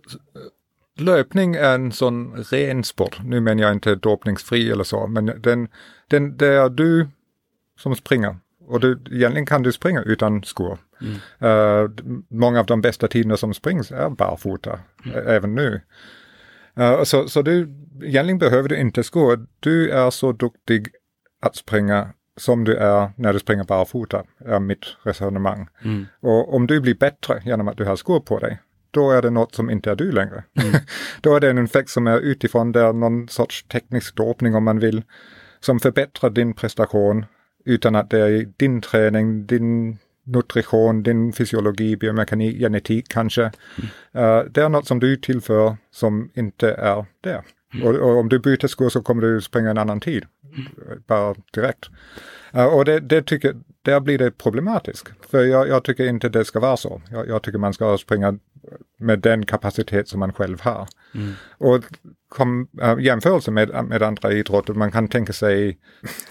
[0.98, 3.20] löpning är en sån ren sport.
[3.24, 5.68] Nu menar jag inte dopningsfri eller så, men den,
[6.08, 7.08] den, det är du
[7.80, 8.38] som springer.
[8.68, 10.78] Och du, egentligen kan du springa utan skor.
[11.02, 11.52] Mm.
[11.52, 11.90] Uh,
[12.30, 15.28] många av de bästa tiderna som springs är barfota, mm.
[15.28, 15.82] även nu.
[16.80, 17.70] Uh, så, så du,
[18.04, 19.48] egentligen behöver du inte skor.
[19.60, 20.88] Du är så duktig
[21.42, 25.68] att springa som du är när du springer barfota, är mitt resonemang.
[25.84, 26.06] Mm.
[26.20, 28.60] Och om du blir bättre genom att du har skor på dig,
[28.96, 30.44] då är det något som inte är du längre.
[30.62, 30.76] Mm.
[31.22, 34.64] då är det en effekt som är utifrån, det är någon sorts teknisk dopning om
[34.64, 35.04] man vill,
[35.60, 37.26] som förbättrar din prestation
[37.66, 43.42] utan att det är din träning, din nutrition, din fysiologi, biomekanik, genetik kanske.
[43.42, 44.26] Mm.
[44.26, 47.42] Uh, det är något som du tillför som inte är där.
[47.84, 50.26] Och, och, om du byter skor så kommer du springa en annan tid
[51.08, 51.90] bara direkt.
[52.56, 55.12] Uh, och det, det tycker, där blir det problematiskt.
[55.30, 57.02] För jag, jag, tycker inte det ska vara så.
[57.12, 58.40] Jag, jag, tycker man ska springa
[58.98, 60.88] med den kapacitet som man själv har.
[61.16, 61.34] Mm.
[61.58, 61.84] Och
[62.30, 65.78] kom, äh, jämförelse med, med andra idrotter, man kan tänka sig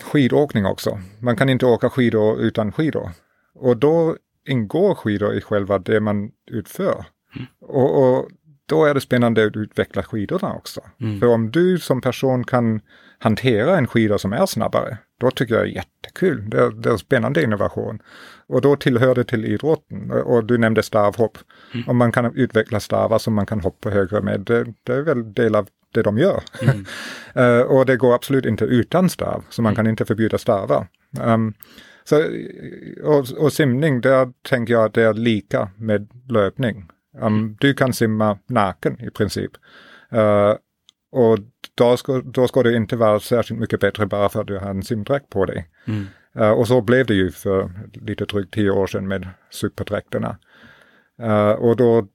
[0.02, 1.00] skidåkning också.
[1.18, 3.10] Man kan inte åka skidor utan skidor.
[3.54, 4.16] Och då
[4.48, 7.04] ingår skidor i själva det man utför.
[7.36, 7.46] Mm.
[7.60, 8.28] Och, och,
[8.66, 10.80] då är det spännande att utveckla skidorna också.
[11.00, 11.20] Mm.
[11.20, 12.80] För om du som person kan
[13.18, 16.50] hantera en skida som är snabbare, då tycker jag det är jättekul.
[16.50, 18.02] Det är, det är en spännande innovation.
[18.46, 20.10] Och då tillhör det till idrotten.
[20.10, 21.38] Och du nämnde stavhopp.
[21.74, 21.88] Mm.
[21.88, 25.34] Om man kan utveckla stavar som man kan hoppa högre med, det, det är väl
[25.34, 26.42] del av det de gör.
[26.62, 26.86] Mm.
[27.36, 30.86] uh, och det går absolut inte utan stav, så man kan inte förbjuda stavar.
[31.20, 31.54] Um,
[32.04, 32.24] så,
[33.04, 36.88] och, och, simning, där tänker jag att det är lika med löpning.
[37.20, 39.52] Um, du kan simma naken i princip.
[40.12, 40.54] Uh,
[41.12, 41.38] och
[41.74, 44.70] då ska, då ska det inte vara särskilt mycket bättre bara för att du har
[44.70, 45.68] en simdräkt på dig.
[45.84, 46.06] Mm.
[46.38, 50.38] Uh, och så blev det ju för lite drygt tio år sedan med superdräkterna.
[51.22, 52.06] Uh, och då,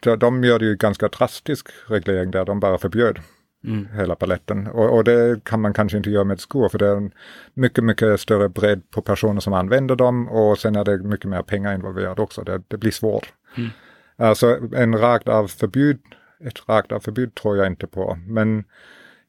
[0.00, 3.18] då, de gör ju ganska drastisk reglering där, de bara förbjöd
[3.64, 3.86] mm.
[3.92, 4.66] hela paletten.
[4.66, 7.12] Och, och, det kan man kanske inte göra med skor för det är en
[7.54, 11.42] mycket, mycket större bredd på personer som använder dem och sen är det mycket mer
[11.42, 12.42] pengar involverade också.
[12.42, 13.32] Det, det blir svårt.
[13.56, 13.70] Mm.
[14.18, 16.00] Alltså en rakt av förbud,
[16.40, 18.18] ett rakt av förbud tror jag inte på.
[18.26, 18.64] Men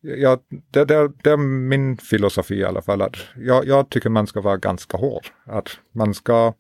[0.02, 0.38] ja,
[0.72, 3.02] det, det, det, är min filosofi i alla fall.
[3.02, 5.26] Att jag, jag tycker man ska vara ganska hård.
[5.46, 6.54] Att man ska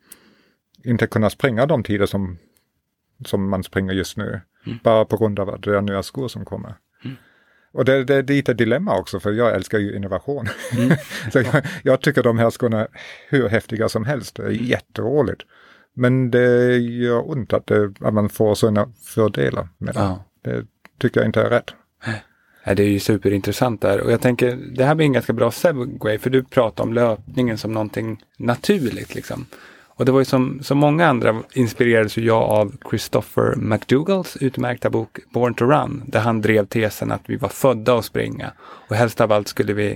[0.83, 2.37] inte kunna springa de tider som,
[3.25, 4.41] som man springer just nu.
[4.65, 4.79] Mm.
[4.83, 6.75] Bara på grund av att det är nya skor som kommer.
[7.05, 7.17] Mm.
[7.71, 10.47] Och det, det är lite dilemma också för jag älskar ju innovation.
[10.77, 10.97] Mm.
[11.31, 12.87] så jag, jag, tycker de här skorna
[13.29, 14.35] hur häftiga som helst.
[14.35, 15.41] Det är jätteroligt.
[15.97, 19.99] Men det gör ont att, det, att man får sådana fördelar med det.
[19.99, 20.23] Ja.
[20.41, 20.65] Det
[20.99, 21.73] tycker jag inte är rätt.
[22.63, 26.17] Det är ju superintressant där och jag tänker det här blir en ganska bra segway
[26.17, 29.45] för du pratar om löpningen som någonting naturligt liksom.
[29.87, 35.19] Och det var ju som, som många andra inspirerades jag av Christopher McDougals utmärkta bok
[35.33, 38.51] Born to Run, där han drev tesen att vi var födda att springa.
[38.59, 39.95] Och helst av allt skulle vi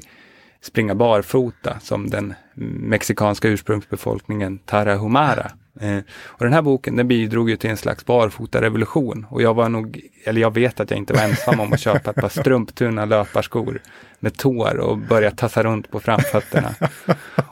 [0.61, 7.49] springa barfota som den mexikanska ursprungsbefolkningen Tarahumara Eh, Eh, och den här boken den bidrog
[7.49, 11.13] ju till en slags barfotarevolution och jag var nog, eller jag vet att jag inte
[11.13, 13.81] var ensam om att köpa ett par strumptunna löparskor
[14.19, 16.75] med tår och börja tassa runt på framfötterna.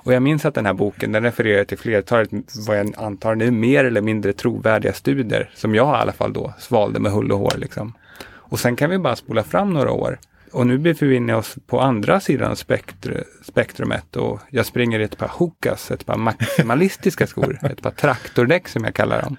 [0.04, 2.30] Och jag minns att den här boken den refererar till flertalet,
[2.68, 6.54] vad jag antar nu, mer eller mindre trovärdiga studier som jag i alla fall då
[6.60, 7.54] svalde med hull och hår.
[7.58, 7.94] Liksom.
[8.28, 10.20] Och sen kan vi bara spola fram några år
[10.52, 15.18] och nu befinner vi oss på andra sidan spektr spektrumet och jag springer i ett
[15.18, 19.38] par Hokas, ett par maximalistiska skor, ett par traktordäck som jag kallar dem.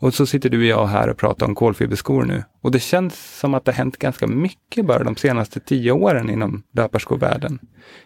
[0.00, 2.44] Och så sitter du och jag här och pratar om kolfiberskor nu.
[2.60, 6.30] Och det känns som att det har hänt ganska mycket bara de senaste tio åren
[6.30, 7.58] inom löparskovärlden.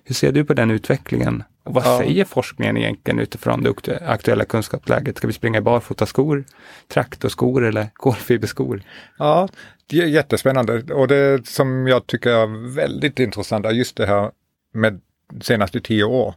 [0.05, 1.43] Hur ser du på den utvecklingen?
[1.65, 1.99] Och vad ja.
[1.99, 5.17] säger forskningen egentligen utifrån det aktuella kunskapsläget?
[5.17, 6.45] Ska vi springa i barfotaskor,
[6.89, 8.83] traktorskor eller kolfiberskor?
[9.19, 9.49] Ja,
[9.87, 14.31] det är jättespännande och det som jag tycker är väldigt intressant är just det här
[14.75, 15.01] med
[15.41, 16.35] senaste tio år.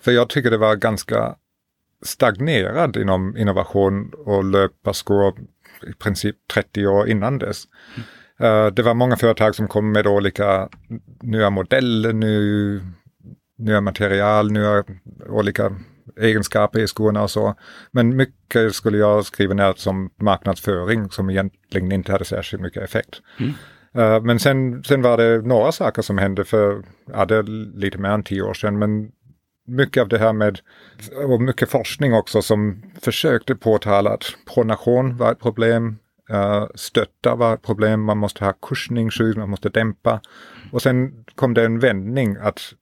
[0.00, 1.34] För jag tycker det var ganska
[2.02, 5.34] stagnerad inom innovation och löparskor
[5.86, 7.64] i princip 30 år innan dess.
[7.96, 8.74] Mm.
[8.74, 10.68] Det var många företag som kom med olika
[11.22, 12.80] nya modeller, ny,
[13.58, 14.84] nya material, nya
[15.28, 15.72] olika
[16.20, 17.54] egenskaper i skorna och så.
[17.90, 23.20] Men mycket skulle jag skriva ner som marknadsföring som egentligen inte hade särskilt mycket effekt.
[23.40, 23.52] Mm.
[23.98, 27.42] Uh, men sen, sen var det några saker som hände för, ja det är
[27.78, 29.10] lite mer än tio år sedan, men
[29.68, 30.60] mycket av det här med,
[31.26, 35.98] och mycket forskning också som försökte påtala att pronation var ett problem,
[36.32, 40.20] uh, stötta var ett problem, man måste ha kursningsskydd, man måste dämpa.
[40.72, 42.74] Och sen kom det en vändning att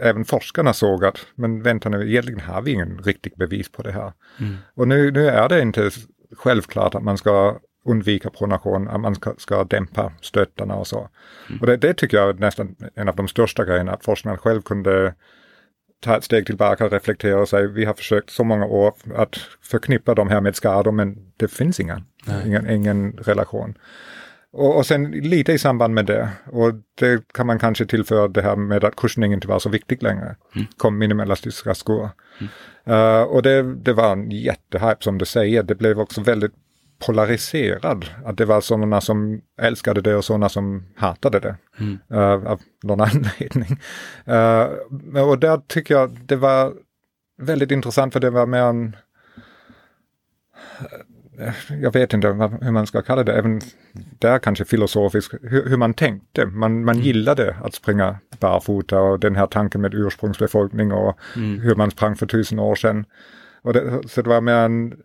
[0.00, 3.92] även forskarna såg att, men vänta nu, egentligen har vi ingen riktigt bevis på det
[3.92, 4.12] här.
[4.40, 4.56] Mm.
[4.74, 5.90] Och nu, nu är det inte
[6.36, 11.08] självklart att man ska undvika pronation, att man ska, ska dämpa stöttarna och så.
[11.48, 11.60] Mm.
[11.60, 14.62] Och det, det, tycker jag är nästan en av de största grejerna, att forskarna själv
[14.62, 15.14] kunde
[16.02, 19.36] ta ett steg tillbaka och reflektera och säga vi har försökt så många år att
[19.62, 22.02] förknippa de här med skador men det finns inga,
[22.44, 23.74] ingen, ingen relation.
[24.52, 28.42] Och, och sen lite i samband med det, och det kan man kanske tillföra det
[28.42, 30.66] här med att kursning inte var så viktigt längre, mm.
[30.76, 32.10] kom minimalistiska skor.
[32.40, 32.52] Mm.
[32.98, 36.54] Uh, och det, det var en jättehype som du säger, det blev också väldigt
[37.06, 38.06] polariserad.
[38.24, 41.56] Att det var sådana som älskade det och sådana som hatade det.
[41.80, 41.98] Mm.
[42.12, 43.80] Uh, av någon anledning.
[44.28, 46.72] Uh, och där tycker jag det var
[47.38, 48.96] väldigt intressant för det var mer en
[51.80, 53.60] jag vet inte hur man ska kalla det, även
[54.18, 56.46] där kanske filosofiskt, hur, hur man tänkte.
[56.46, 57.06] Man, man mm.
[57.06, 61.60] gillade att springa barfota och den här tanken med ursprungsbefolkning och mm.
[61.60, 63.04] hur man sprang för tusen år sedan.
[63.62, 64.96] Och det, så det var mer en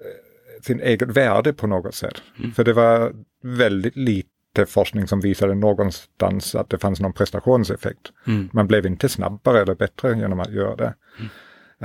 [0.61, 2.21] sin eget värde på något sätt.
[2.39, 2.51] Mm.
[2.51, 8.11] För det var väldigt lite forskning som visade någonstans att det fanns någon prestationseffekt.
[8.27, 8.49] Mm.
[8.53, 10.93] Man blev inte snabbare eller bättre genom att göra det.
[11.19, 11.29] Mm.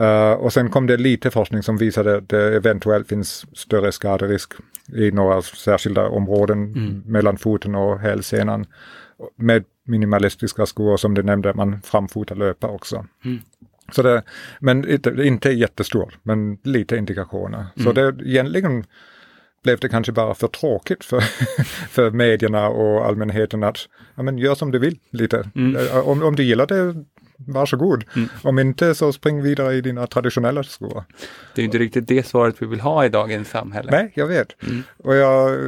[0.00, 4.52] Uh, och sen kom det lite forskning som visade att det eventuellt finns större skaderisk
[4.94, 7.02] i några särskilda områden mm.
[7.06, 8.66] mellan foten och hälsenan.
[9.36, 13.06] Med minimalistiska skor som du nämnde, man framfotar löpa också.
[13.94, 14.22] Så det,
[14.60, 17.66] men inte, inte jättestor, men lite indikationer.
[17.76, 17.84] Mm.
[17.84, 18.84] Så det egentligen
[19.62, 21.20] blev det kanske bara för tråkigt för,
[21.88, 25.50] för medierna och allmänheten att ja, men gör som du vill lite.
[25.54, 25.76] Mm.
[25.76, 27.04] Eh, om, om du gillar det,
[27.46, 28.04] varsågod.
[28.16, 28.28] Mm.
[28.42, 31.04] Om inte så spring vidare i dina traditionella skor.
[31.54, 33.90] Det är inte riktigt det svaret vi vill ha i dagens samhälle.
[33.90, 34.62] Nej, jag vet.
[34.62, 34.82] Mm.
[34.96, 35.58] Och jag,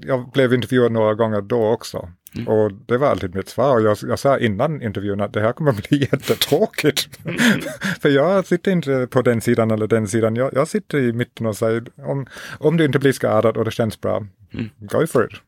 [0.00, 2.08] jag blev intervjuad några gånger då också.
[2.34, 2.48] Mm.
[2.48, 3.80] Och det var alltid mitt svar.
[3.80, 7.18] Jag, jag sa innan intervjun att det här kommer bli jättetråkigt.
[7.24, 7.36] Mm.
[8.00, 10.36] För jag sitter inte på den sidan eller den sidan.
[10.36, 12.26] Jag, jag sitter i mitten och säger om,
[12.58, 14.16] om du inte blir skadad och det känns bra,
[14.54, 14.70] mm.
[14.78, 15.40] go for it.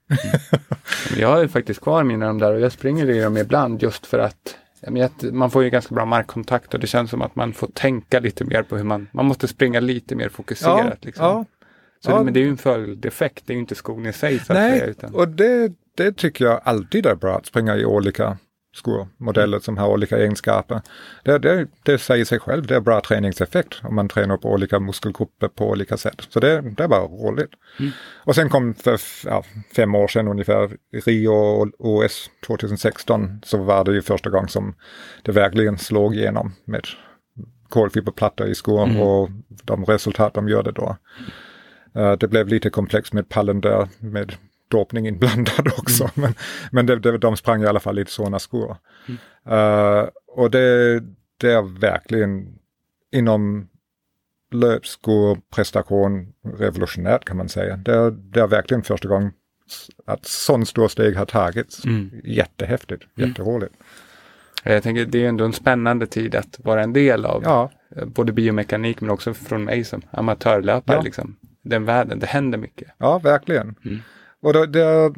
[1.16, 4.06] jag har ju faktiskt kvar mina de där och jag springer i dem ibland just
[4.06, 4.56] för att
[5.32, 8.44] man får ju ganska bra markkontakt och det känns som att man får tänka lite
[8.44, 10.78] mer på hur man, man måste springa lite mer fokuserat.
[10.84, 11.24] Ja, liksom.
[11.24, 11.44] ja,
[12.00, 12.22] så ja.
[12.22, 14.38] Men det är ju en följdeffekt, det är ju inte skon i sig.
[14.38, 15.14] Så Nej, säga, utan...
[15.14, 18.38] och det, det tycker jag alltid är bra att springa i olika
[18.74, 20.80] skor, modeller som har olika egenskaper.
[21.24, 24.80] Det, det, det säger sig själv, det är bra träningseffekt om man tränar på olika
[24.80, 26.26] muskelgrupper på olika sätt.
[26.28, 27.50] Så det, det är bara roligt.
[27.78, 27.92] Mm.
[28.24, 29.44] Och sen kom för ja,
[29.76, 34.74] fem år sedan ungefär Rio OS 2016 så var det ju första gången som
[35.22, 36.86] det verkligen slog igenom med
[37.68, 39.00] kolfiberplattor i skor mm.
[39.00, 39.30] och
[39.64, 40.96] de resultat de gjorde då.
[41.96, 44.34] Uh, det blev lite komplext med pallen där med
[44.74, 46.02] dopning inblandad också.
[46.02, 46.12] Mm.
[46.14, 46.34] Men,
[46.70, 48.76] men det, det, de sprang i alla fall i sådana skor.
[49.08, 49.58] Mm.
[49.58, 51.00] Uh, och det,
[51.36, 52.58] det är verkligen
[53.12, 53.68] inom
[54.50, 57.76] löpskor prestation revolutionärt kan man säga.
[57.76, 59.32] Det, det är verkligen första gången
[60.06, 61.84] att sån stor steg har tagits.
[61.84, 62.10] Mm.
[62.24, 63.28] Jättehäftigt, mm.
[63.28, 63.74] jätteroligt.
[64.64, 67.42] Jag tänker det är ändå en spännande tid att vara en del av.
[67.42, 67.70] Ja.
[67.96, 70.96] Eh, både biomekanik men också från mig som amatörlöpare.
[70.96, 71.02] Ja.
[71.02, 71.36] Liksom.
[71.62, 72.88] Den världen, det händer mycket.
[72.98, 73.74] Ja, verkligen.
[73.84, 73.98] Mm.
[74.44, 75.12] Och det, det,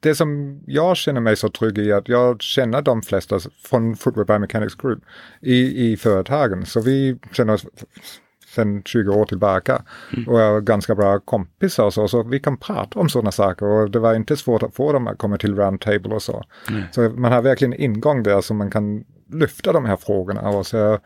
[0.00, 4.24] det som jag känner mig så trygg i att jag känner de flesta från Footwear
[4.24, 4.98] Biomechanics Group
[5.40, 6.66] i, i företagen.
[6.66, 7.66] Så vi känner oss
[8.54, 10.28] sedan 20 år tillbaka mm.
[10.28, 13.90] och är ganska bra kompisar och så, så vi kan prata om sådana saker och
[13.90, 16.44] det var inte svårt att få dem att komma till roundtable och så.
[16.68, 16.82] Mm.
[16.92, 20.98] Så man har verkligen ingång där så man kan lyfta de här frågorna och se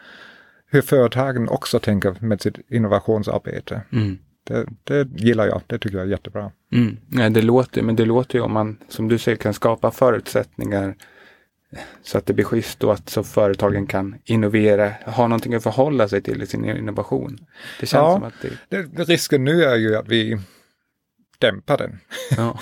[0.67, 3.83] hur företagen också tänker med sitt innovationsarbete.
[3.93, 4.19] Mm.
[4.45, 6.51] Det, det, gillar jag, det tycker jag är jättebra.
[6.73, 6.97] Mm.
[7.11, 10.95] Ja, det låter, men det låter ju om man, som du säger, kan skapa förutsättningar
[12.03, 16.09] så att det blir schysst och att så företagen kan innovera, ha någonting att förhålla
[16.09, 17.39] sig till i sin innovation.
[17.81, 18.35] Det känns ja, som att
[18.69, 18.87] det...
[18.97, 19.05] det...
[19.05, 20.39] Risken nu är ju att vi
[21.39, 21.99] dämpar den.
[22.37, 22.59] Ja.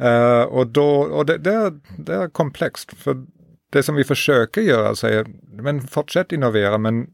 [0.00, 2.92] uh, och då, och det, det, är, det är komplext.
[2.96, 3.26] För
[3.70, 7.06] det som vi försöker göra säger, men fortsätt innovera men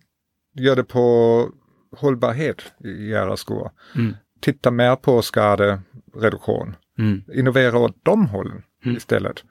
[0.54, 1.48] gör det på
[1.96, 3.70] hållbarhet i era skor.
[3.96, 4.16] Mm.
[4.40, 6.76] Titta mer på skadereduktion.
[6.98, 7.22] Mm.
[7.34, 8.96] Innovera åt de hållen mm.
[8.96, 9.44] istället.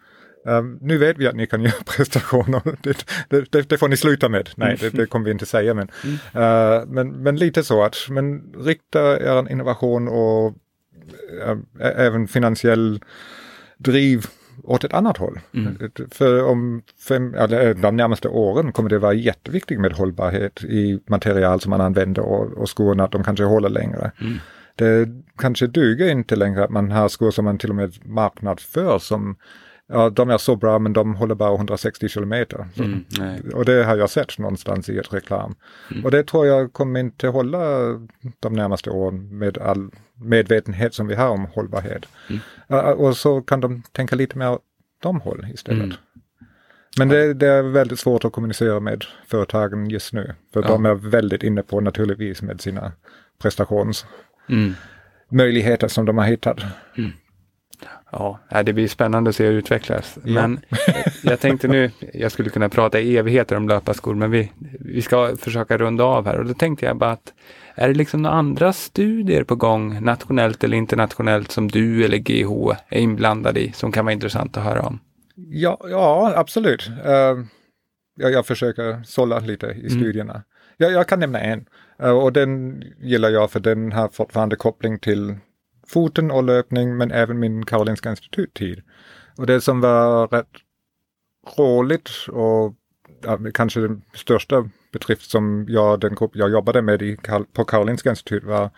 [0.46, 2.62] Um, nu vet vi att ni kan göra prestationer.
[2.82, 4.50] Det, det, det, det får ni sluta med.
[4.56, 5.74] Nej, det, det kommer vi inte säga.
[5.74, 5.88] Men,
[6.36, 10.56] uh, men, men lite så att men rikta er innovation och
[11.48, 13.04] uh, även finansiell
[13.78, 14.26] driv
[14.64, 15.40] åt ett annat håll.
[15.54, 15.78] Mm.
[16.12, 21.62] För om fem, eller de närmaste åren kommer det vara jätteviktigt med hållbarhet i material
[21.62, 24.12] som man använder och, och skorna, att de kanske håller längre.
[24.22, 24.38] Mm.
[24.76, 29.00] Det kanske duger inte längre att man har skor som man till och med marknadsför
[29.00, 29.36] som
[29.90, 32.68] Ja, de är så bra men de håller bara 160 kilometer.
[32.78, 33.06] Mm,
[33.54, 35.56] och det har jag sett någonstans i ett reklam.
[35.92, 36.06] Mm.
[36.06, 37.60] Och det tror jag kommer inte hålla
[38.40, 42.06] de närmaste åren med all medvetenhet som vi har om hållbarhet.
[42.30, 42.42] Mm.
[42.98, 44.60] Och så kan de tänka lite mer
[45.02, 45.84] de håll istället.
[45.84, 45.98] Mm.
[46.98, 50.34] Men det, det, är väldigt svårt att kommunicera med företagen just nu.
[50.54, 50.68] För ja.
[50.68, 52.92] de är väldigt inne på naturligtvis med sina
[53.42, 55.90] prestationsmöjligheter mm.
[55.90, 56.60] som de har hittat.
[58.12, 60.18] Ja, det blir spännande att se hur det utvecklas.
[60.24, 60.34] Ja.
[60.34, 60.60] Men
[61.24, 65.36] jag tänkte nu, jag skulle kunna prata i evigheter om löparskor, men vi, vi ska
[65.40, 66.40] försöka runda av här.
[66.40, 67.34] Och då tänkte jag bara att
[67.76, 72.76] är det liksom några andra studier på gång, nationellt eller internationellt, som du eller GH
[72.90, 75.00] är inblandad i, som kan vara intressant att höra om?
[75.36, 76.90] Ja, ja absolut.
[77.06, 77.46] Uh,
[78.16, 79.90] jag, jag försöker sålla lite i mm.
[79.90, 80.44] studierna.
[80.78, 81.66] Jag, jag kan nämna en.
[82.04, 85.36] Uh, och den gillar jag för den har fortfarande koppling till
[85.90, 88.82] foten och löpning men även min Karolinska institut-tid.
[89.38, 90.48] Och det som var rätt
[91.58, 92.76] roligt och
[93.24, 97.18] ja, kanske den största bedrift som jag, den grupp jag jobbade med i,
[97.54, 98.70] på Karolinska institut var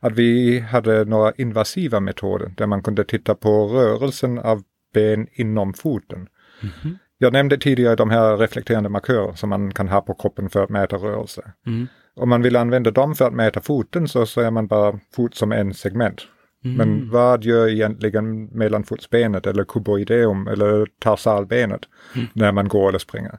[0.00, 4.62] att vi hade några invasiva metoder där man kunde titta på rörelsen av
[4.94, 6.28] ben inom foten.
[6.60, 6.98] Mm -hmm.
[7.18, 10.70] Jag nämnde tidigare de här reflekterande markörer som man kan ha på kroppen för att
[10.70, 11.52] mäta rörelse.
[11.66, 11.88] Mm.
[12.16, 15.52] Om man vill använda dem för att mäta foten så ser man bara fot som
[15.52, 16.22] en segment.
[16.64, 16.76] Mm.
[16.76, 21.80] Men vad gör egentligen mellanfotsbenet eller kuboideum eller tarsalbenet
[22.14, 22.26] mm.
[22.32, 23.38] när man går eller springer?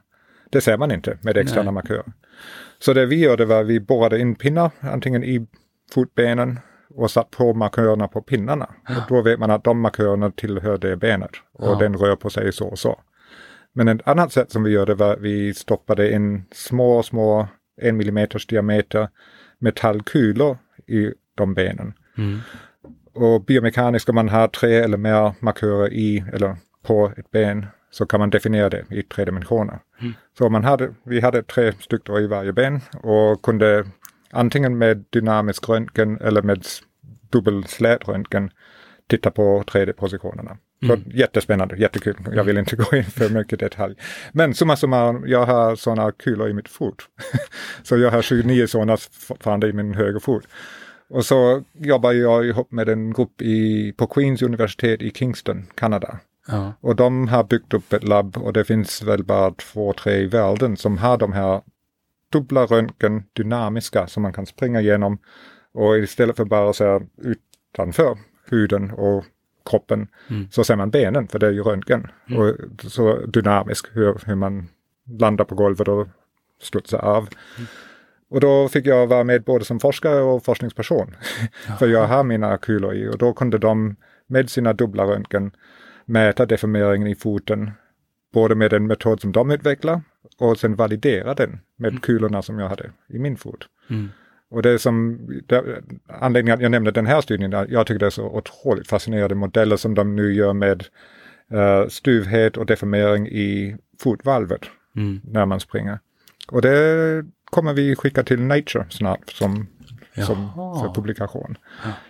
[0.50, 1.72] Det ser man inte med externa Nej.
[1.72, 2.12] markörer.
[2.78, 5.46] Så det vi gjorde var att vi borrade in pinnar antingen i
[5.94, 6.58] fotbenen
[6.94, 8.74] och satt på markörerna på pinnarna.
[8.88, 11.78] Och då vet man att de markörerna tillhör det benet och ja.
[11.78, 13.00] den rör på sig så och så.
[13.72, 17.48] Men ett annat sätt som vi gjorde var att vi stoppade in små, små
[17.82, 19.08] en millimeters diameter
[19.58, 21.94] metallkulor i de benen.
[22.18, 22.38] Mm.
[23.14, 28.06] Och biomekaniskt om man har tre eller mer markörer i eller på ett ben så
[28.06, 29.78] kan man definiera det i tre dimensioner.
[30.00, 30.12] Mm.
[30.38, 33.84] Så man hade, vi hade tre stycken i varje ben och kunde
[34.30, 36.66] antingen med dynamisk röntgen eller med
[37.30, 38.50] dubbelslätröntgen
[39.06, 40.56] titta på 3D-positionerna.
[40.86, 42.16] Så jättespännande, jättekul.
[42.32, 43.94] Jag vill inte gå in för mycket detalj.
[44.32, 47.02] Men summa summarum, jag har sådana kulor i mitt fot.
[47.82, 50.48] så jag har 29 sådana fortfarande i min högerfot.
[51.08, 56.18] Och så jobbar jag ihop med en grupp i, på Queens universitet i Kingston, Kanada.
[56.48, 56.72] Ja.
[56.80, 60.26] Och de har byggt upp ett labb och det finns väl bara två, tre i
[60.26, 61.62] världen som har de här
[62.32, 65.18] dubbla röntgen, dynamiska, som man kan springa igenom.
[65.72, 68.18] Och istället för bara så här utanför
[68.50, 69.24] huden och
[69.70, 70.48] kroppen Mm.
[70.50, 72.06] så ser man benen, för det är ju röntgen.
[72.36, 72.54] Och
[72.90, 74.68] så dynamisk, hur, hur man
[75.18, 76.08] landar på golvet och
[76.62, 77.28] studsar av.
[78.34, 81.16] Och då fick jag vara med både som forskare och forskningsperson.
[81.78, 85.50] för jag har mina kulor i och då kunde de med sina dubbla röntgen
[86.04, 87.70] mäta deformeringen i foten.
[88.32, 90.00] Både med den metod som de utvecklar
[90.38, 93.66] och sen validera den med kulorna som jag hade i min fot.
[93.90, 94.08] Mm.
[94.50, 95.64] Och det som, det,
[96.08, 99.76] anledningen att jag nämnde den här studien, jag tycker det är så otroligt fascinerande modeller
[99.76, 100.84] som de nu gör med
[101.52, 104.60] uh, stuvhet och deformering i fotvalvet
[104.96, 105.20] Mm.
[105.24, 105.98] när man springer.
[106.48, 109.66] Och det kommer vi skicka till Nature snart som,
[110.26, 111.56] som för publikation.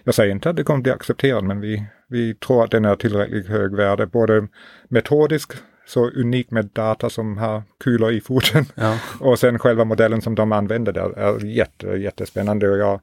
[0.04, 2.96] Jag säger inte att det kommer bli accepterat, men vi, vi tror att den är
[2.96, 4.48] tillräckligt hög värde, både
[4.88, 5.52] metodisk,
[5.86, 8.98] så unik med data som har kulor i foten, Ja.
[9.20, 12.70] och sen själva modellen som de använder där är jätte, jättespännande.
[12.70, 13.00] Och jag,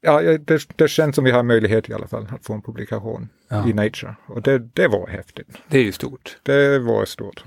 [0.00, 3.28] ja, det, det känns som vi har möjlighet i alla fall att få en publikation
[3.50, 3.68] Ja.
[3.68, 4.16] i Nature.
[4.26, 5.46] Och det, det var häftigt.
[5.68, 6.36] Det är ju stort.
[6.42, 7.44] Det var stort.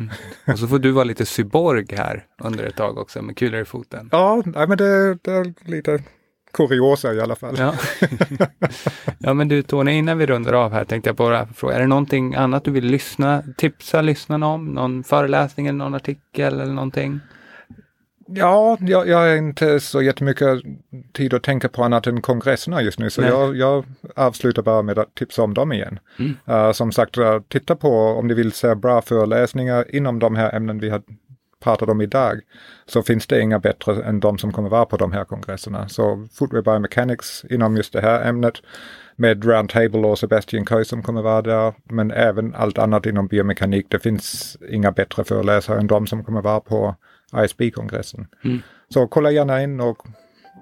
[0.47, 3.65] Och så får du vara lite cyborg här under ett tag också med kulor i
[3.65, 4.09] foten.
[4.11, 6.03] Ja, nej, men det, det är lite
[6.53, 7.55] kuriosa i alla fall.
[7.57, 7.73] Ja.
[9.19, 11.87] ja men du Tony, innan vi rundar av här tänkte jag bara fråga, är det
[11.87, 14.65] någonting annat du vill lyssna, tipsa lyssnarna om?
[14.65, 17.19] Någon föreläsning eller någon artikel eller någonting?
[18.33, 20.59] Ja, jag, jag har inte så jättemycket
[21.13, 24.99] tid att tänka på annat än kongresserna just nu, så jag, jag avslutar bara med
[24.99, 25.99] att tipsa om dem igen.
[26.19, 26.37] Mm.
[26.45, 30.55] Eh, som sagt, uh, titta på om ni vill se bra föreläsningar inom de här
[30.55, 31.01] ämnen vi har
[31.63, 32.39] pratat om idag,
[32.85, 35.89] så finns det inga bättre än de som kommer vara på de här kongresserna.
[35.89, 38.53] Så Footwear Biomechanics inom just det här ämnet
[39.15, 43.85] med Roundtable och Sebastian Köy som kommer vara där, men även allt annat inom biomekanik.
[43.89, 46.95] Det finns inga bättre föreläsare än de som kommer vara på
[47.35, 48.27] ISB-kongressen.
[48.43, 48.59] Mm.
[48.93, 49.97] Så kolla gärna in och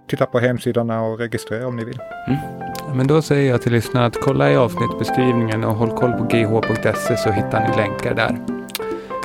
[0.09, 1.99] titta på hemsidorna och registrera om ni vill.
[2.27, 6.23] Ja, Men då säger jag till lyssnarna att kolla i avsnittbeskrivningen och håll koll på
[6.23, 8.37] gh.se så hittar ni länkar där.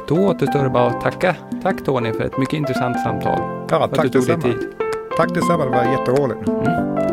[0.08, 1.36] Då återstår det bara att tacka.
[1.62, 3.38] Tack Tony för ett mycket intressant samtal.
[3.40, 4.54] Ja, För att tack du tog dig detsamma.
[4.54, 4.68] tid.
[5.16, 6.40] Tack detsamma, det var jätteroligt.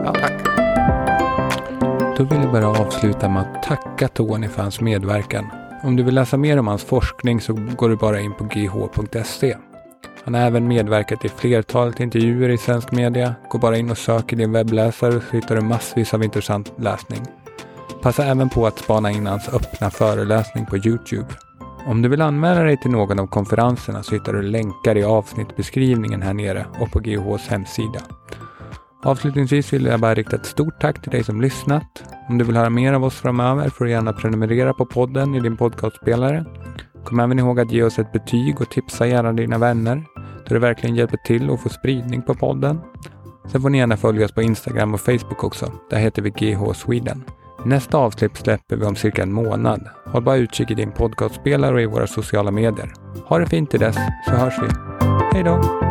[0.06, 0.34] Ja, tack.
[2.18, 5.46] Då vill jag bara avsluta med att tacka Tony för hans medverkan.
[5.84, 9.56] Om du vill läsa mer om hans forskning så går du bara in på gh.se.
[10.24, 13.36] Han har även medverkat i flertalet intervjuer i svensk media.
[13.50, 17.22] Gå bara in och sök i din webbläsare så hittar du massvis av intressant läsning.
[18.02, 21.28] Passa även på att spana in hans öppna föreläsning på Youtube.
[21.86, 26.22] Om du vill anmäla dig till någon av konferenserna så hittar du länkar i avsnittbeskrivningen
[26.22, 28.00] här nere och på GHs hemsida.
[29.04, 32.04] Avslutningsvis vill jag bara rikta ett stort tack till dig som lyssnat.
[32.30, 35.40] Om du vill höra mer av oss framöver får du gärna prenumerera på podden i
[35.40, 36.46] din podcastspelare.
[37.06, 40.04] Kom även ihåg att ge oss ett betyg och tipsa gärna dina vänner,
[40.48, 42.80] då det verkligen hjälper till att få spridning på podden.
[43.52, 45.72] Sen får ni gärna följa oss på Instagram och Facebook också.
[45.90, 47.24] Där heter vi GH Sweden.
[47.66, 49.90] Nästa avsnitt släpper vi om cirka en månad.
[50.06, 52.94] Håll bara utkik i din podcastspelare och i våra sociala medier.
[53.26, 54.68] Ha det fint till dess, så hörs vi.
[55.34, 55.82] Hej då!